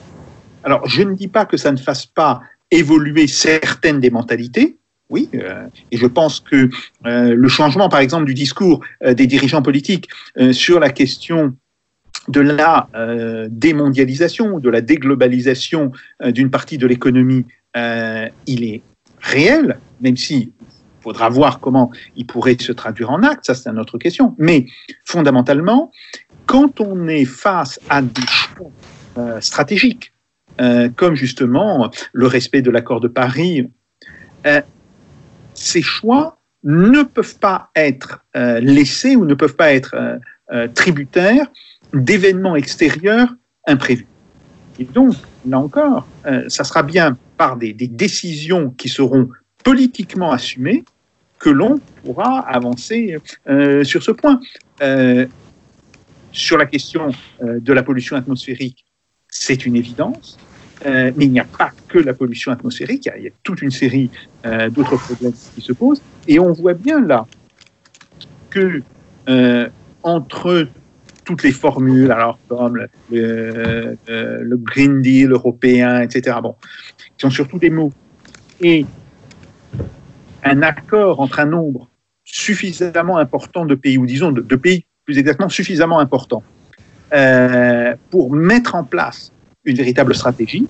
[0.63, 4.77] Alors, je ne dis pas que ça ne fasse pas évoluer certaines des mentalités,
[5.09, 5.31] oui,
[5.91, 6.69] et je pense que
[7.05, 10.09] le changement, par exemple, du discours des dirigeants politiques
[10.53, 11.57] sur la question
[12.29, 17.45] de la euh, démondialisation, de la déglobalisation euh, d'une partie de l'économie,
[17.77, 18.83] euh, il est
[19.21, 20.53] réel, même si
[21.03, 24.35] faudra voir comment il pourrait se traduire en actes, ça c'est une autre question.
[24.39, 24.67] Mais
[25.05, 25.93] fondamentalement,
[26.47, 28.71] quand on est face à des choix
[29.19, 30.13] euh, stratégiques,
[30.95, 33.69] comme justement le respect de l'accord de Paris,
[35.55, 38.25] ces choix ne peuvent pas être
[38.61, 39.97] laissés ou ne peuvent pas être
[40.75, 41.49] tributaires
[41.95, 43.29] d'événements extérieurs
[43.67, 44.07] imprévus.
[44.79, 45.15] Et donc,
[45.47, 49.29] là encore, euh, ça sera bien par des, décisions qui seront
[49.63, 50.85] politiquement assumées
[51.39, 53.17] que l'on pourra avancer
[53.49, 54.41] euh, sur ce point.
[54.83, 55.27] Euh,
[56.33, 57.11] sur la question
[57.43, 58.85] euh, de la pollution atmosphérique,
[59.29, 60.39] c'est une évidence,
[60.85, 64.11] mais il n'y a pas que la pollution atmosphérique, il y a, toute une série
[64.71, 67.27] d'autres problèmes qui se posent, et on voit bien là
[68.51, 68.83] que
[70.03, 70.69] entre
[71.25, 76.37] toutes les formules, alors comme le, le, Green Deal européen, etc.
[76.43, 76.55] Bon,
[76.99, 77.93] qui sont surtout des mots.
[78.61, 78.87] Et
[80.45, 81.89] un accord entre un nombre
[82.25, 86.43] suffisamment important de pays, ou disons de, pays plus exactement suffisamment importants,
[87.13, 89.33] euh, pour mettre en place
[89.65, 90.67] une véritable stratégie,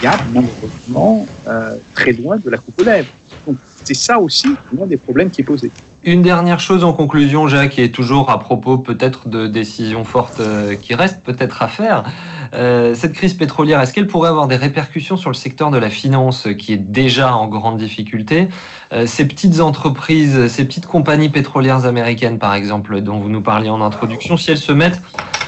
[0.00, 3.12] il y a malheureusement euh, très loin de la coupe aux lèvres.
[3.46, 5.70] Donc c'est ça aussi l'un des problèmes qui est posé.
[6.06, 10.74] Une dernière chose en conclusion, Jacques, est toujours à propos peut-être de décisions fortes euh,
[10.74, 12.04] qui restent peut-être à faire.
[12.52, 15.88] Euh, cette crise pétrolière, est-ce qu'elle pourrait avoir des répercussions sur le secteur de la
[15.88, 18.48] finance qui est déjà en grande difficulté?
[18.92, 23.70] Euh, Ces petites entreprises, ces petites compagnies pétrolières américaines, par exemple, dont vous nous parliez
[23.70, 25.00] en introduction, si elles se mettent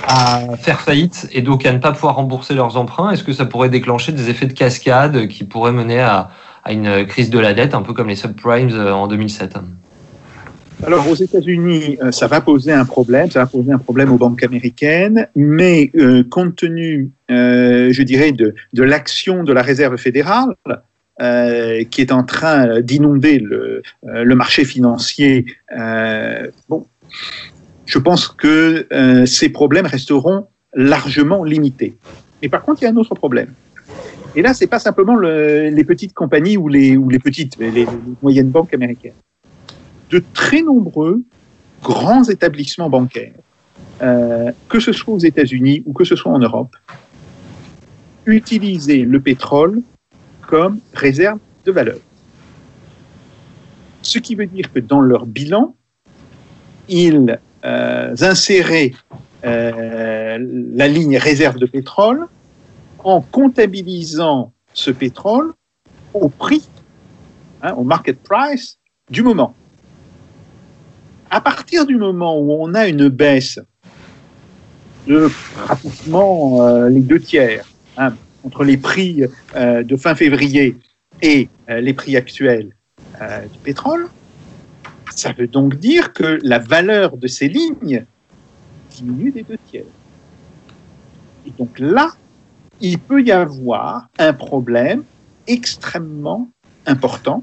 [0.09, 3.45] à faire faillite et donc à ne pas pouvoir rembourser leurs emprunts, est-ce que ça
[3.45, 6.31] pourrait déclencher des effets de cascade qui pourraient mener à,
[6.65, 9.59] à une crise de la dette, un peu comme les subprimes en 2007
[10.85, 14.19] alors aux États-Unis, euh, ça va poser un problème, ça va poser un problème aux
[14.19, 19.97] banques américaines, mais euh, compte tenu, euh, je dirais, de, de l'action de la Réserve
[19.97, 20.55] fédérale,
[21.91, 25.47] qui est en train d'inonder le, marché financier,
[26.69, 26.87] bon,
[27.87, 28.87] je pense que
[29.25, 31.97] ces problèmes resteront largement limités.
[32.43, 33.49] Mais par contre, il y a un autre problème.
[34.35, 37.71] Et là, c'est pas simplement le, les petites compagnies ou les, ou les petites, les,
[37.71, 37.87] les
[38.21, 39.15] moyennes banques américaines
[40.11, 41.23] de très nombreux
[41.83, 43.35] grands établissements bancaires,
[44.03, 46.77] euh, que ce soit aux États-Unis ou que ce soit en Europe,
[48.25, 49.83] utiliser le pétrole
[50.47, 51.99] comme réserve de valeur.
[54.03, 55.75] Ce qui veut dire que dans leur bilan,
[56.89, 58.93] ils euh, inséraient
[59.45, 62.27] euh, la ligne réserve de pétrole
[63.03, 65.53] en comptabilisant ce pétrole
[66.15, 66.69] au prix,
[67.63, 68.79] hein, au market price
[69.11, 69.55] du moment
[71.31, 73.61] à partir du moment où on a une baisse
[75.07, 77.65] de pratiquement euh, les deux tiers
[77.97, 78.15] hein,
[78.45, 79.25] entre les prix
[79.55, 80.77] euh, de fin février
[81.23, 82.71] et euh, les prix actuels
[83.51, 84.11] du pétrole,
[85.11, 88.05] ça veut donc dire que la valeur de ces lignes
[88.91, 89.87] diminue des deux tiers.
[91.47, 92.11] Et donc là,
[92.83, 95.05] il peut y avoir un problème
[95.47, 96.51] extrêmement
[96.85, 97.43] important,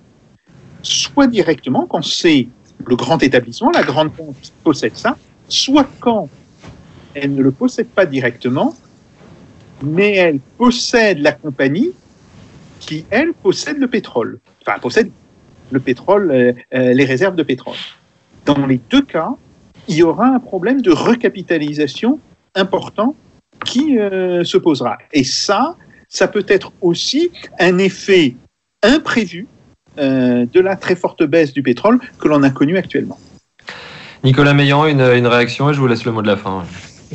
[0.83, 2.49] soit directement quand c'est
[2.85, 5.17] le grand établissement, la grande banque possède ça,
[5.47, 6.29] soit quand
[7.13, 8.75] elle ne le possède pas directement,
[9.83, 11.91] mais elle possède la compagnie
[12.79, 14.39] qui, elle, possède le pétrole.
[14.61, 15.11] Enfin, possède
[15.71, 17.75] le pétrole, euh, euh, les réserves de pétrole.
[18.45, 19.31] Dans les deux cas,
[19.87, 22.19] il y aura un problème de recapitalisation
[22.55, 23.15] important
[23.65, 24.97] qui euh, se posera.
[25.11, 25.75] Et ça,
[26.09, 28.35] ça peut être aussi un effet
[28.81, 29.47] imprévu
[29.99, 33.19] euh, de la très forte baisse du pétrole que l'on a connue actuellement.
[34.23, 36.63] Nicolas Meillan, une, une, réaction et je vous laisse le mot de la fin.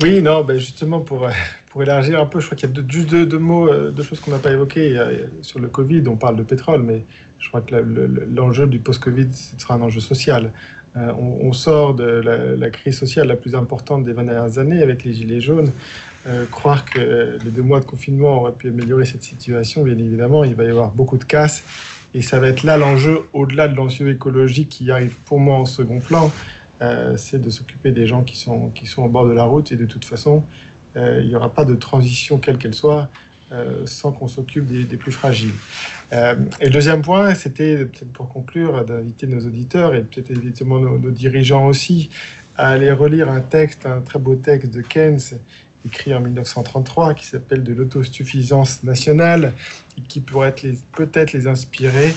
[0.01, 1.31] Oui, non, ben justement, pour, euh,
[1.71, 3.91] pour élargir un peu, je crois qu'il y a deux, juste deux, deux mots, euh,
[3.91, 4.97] deux choses qu'on n'a pas évoquées
[5.41, 6.03] sur le Covid.
[6.07, 7.03] On parle de pétrole, mais
[7.39, 10.51] je crois que la- le- le- l'enjeu du post-Covid, ce sera un enjeu social.
[10.97, 14.57] Euh, on, on sort de la, la crise sociale la plus importante des 20 dernières
[14.57, 15.71] années avec les Gilets jaunes.
[16.27, 20.43] Euh, croire que les deux mois de confinement auraient pu améliorer cette situation, bien évidemment,
[20.43, 21.63] il va y avoir beaucoup de casse.
[22.13, 25.65] Et ça va être là l'enjeu, au-delà de l'enjeu écologique qui arrive pour moi en
[25.65, 26.31] second plan,
[26.81, 29.71] euh, c'est de s'occuper des gens qui sont, qui sont au bord de la route.
[29.71, 30.43] Et de toute façon,
[30.95, 33.09] euh, il n'y aura pas de transition, quelle qu'elle soit,
[33.51, 35.53] euh, sans qu'on s'occupe des, des plus fragiles.
[36.13, 40.79] Euh, et le deuxième point, c'était peut-être pour conclure, d'inviter nos auditeurs et peut-être évidemment
[40.79, 42.09] nos, nos dirigeants aussi
[42.57, 45.39] à aller relire un texte, un très beau texte de Keynes
[45.85, 49.53] écrit en 1933 qui s'appelle De l'autosuffisance nationale
[49.97, 50.55] et qui pourrait
[50.91, 52.13] peut-être les inspirer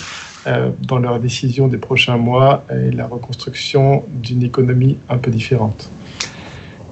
[0.46, 5.88] euh, dans leurs décisions des prochains mois et la reconstruction d'une économie un peu différente.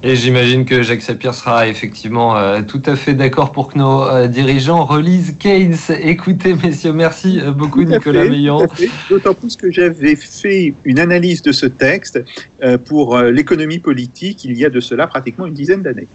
[0.02, 4.02] Et j'imagine que Jacques Sapir sera effectivement euh, tout à fait d'accord pour que nos
[4.02, 5.76] euh, dirigeants relisent Keynes.
[5.90, 8.62] Écoutez, messieurs, merci euh, beaucoup Tout Nicolas fait, Meillan.
[9.10, 12.18] D'autant plus que j'avais fait une analyse de ce texte
[12.64, 16.06] euh, pour l'économie politique il y a de cela pratiquement une dizaine d'années.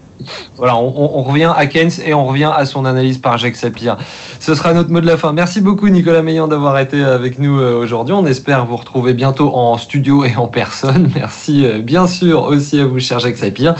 [0.57, 3.97] Voilà, on, revient à Keynes et on revient à son analyse par Jacques Sapir.
[4.39, 5.33] Ce sera notre mot de la fin.
[5.33, 8.15] Merci beaucoup Nicolas Meillan d'avoir été avec nous aujourd'hui.
[8.15, 11.11] On espère vous retrouver bientôt en studio et en personne.
[11.15, 13.74] Merci bien sûr aussi à vous, cher Jacques Sapir.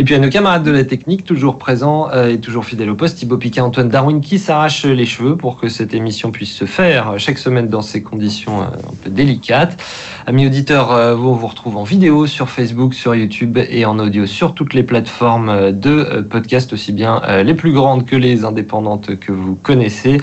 [0.00, 2.94] Et puis à nos camarades de la technique, toujours présents euh, et toujours fidèles au
[2.94, 6.66] poste, Thibaut Piquet, Antoine Darwin qui s'arrachent les cheveux pour que cette émission puisse se
[6.66, 9.76] faire chaque semaine dans ces conditions euh, un peu délicates.
[10.26, 13.98] Amis auditeurs, euh, vous, on vous retrouve en vidéo sur Facebook, sur YouTube et en
[13.98, 19.16] audio sur toutes les plateformes de podcast, aussi bien les plus grandes que les indépendantes
[19.16, 20.18] que vous connaissez.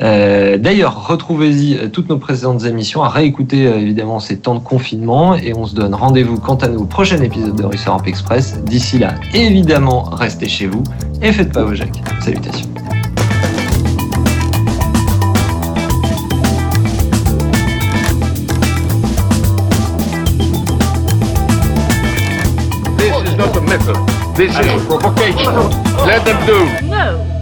[0.00, 5.66] D'ailleurs, retrouvez-y toutes nos précédentes émissions à réécouter évidemment ces temps de confinement et on
[5.66, 8.55] se donne rendez-vous quant à nous au prochain épisode de Russe Europe Express.
[8.64, 10.82] D'ici là, évidemment, restez chez vous
[11.22, 12.02] et faites pas vos jacques.
[12.24, 12.68] Salutations.
[22.98, 23.96] This is not a method.
[24.36, 25.54] This is provocation.
[26.06, 26.86] Let them do.
[26.88, 27.35] No.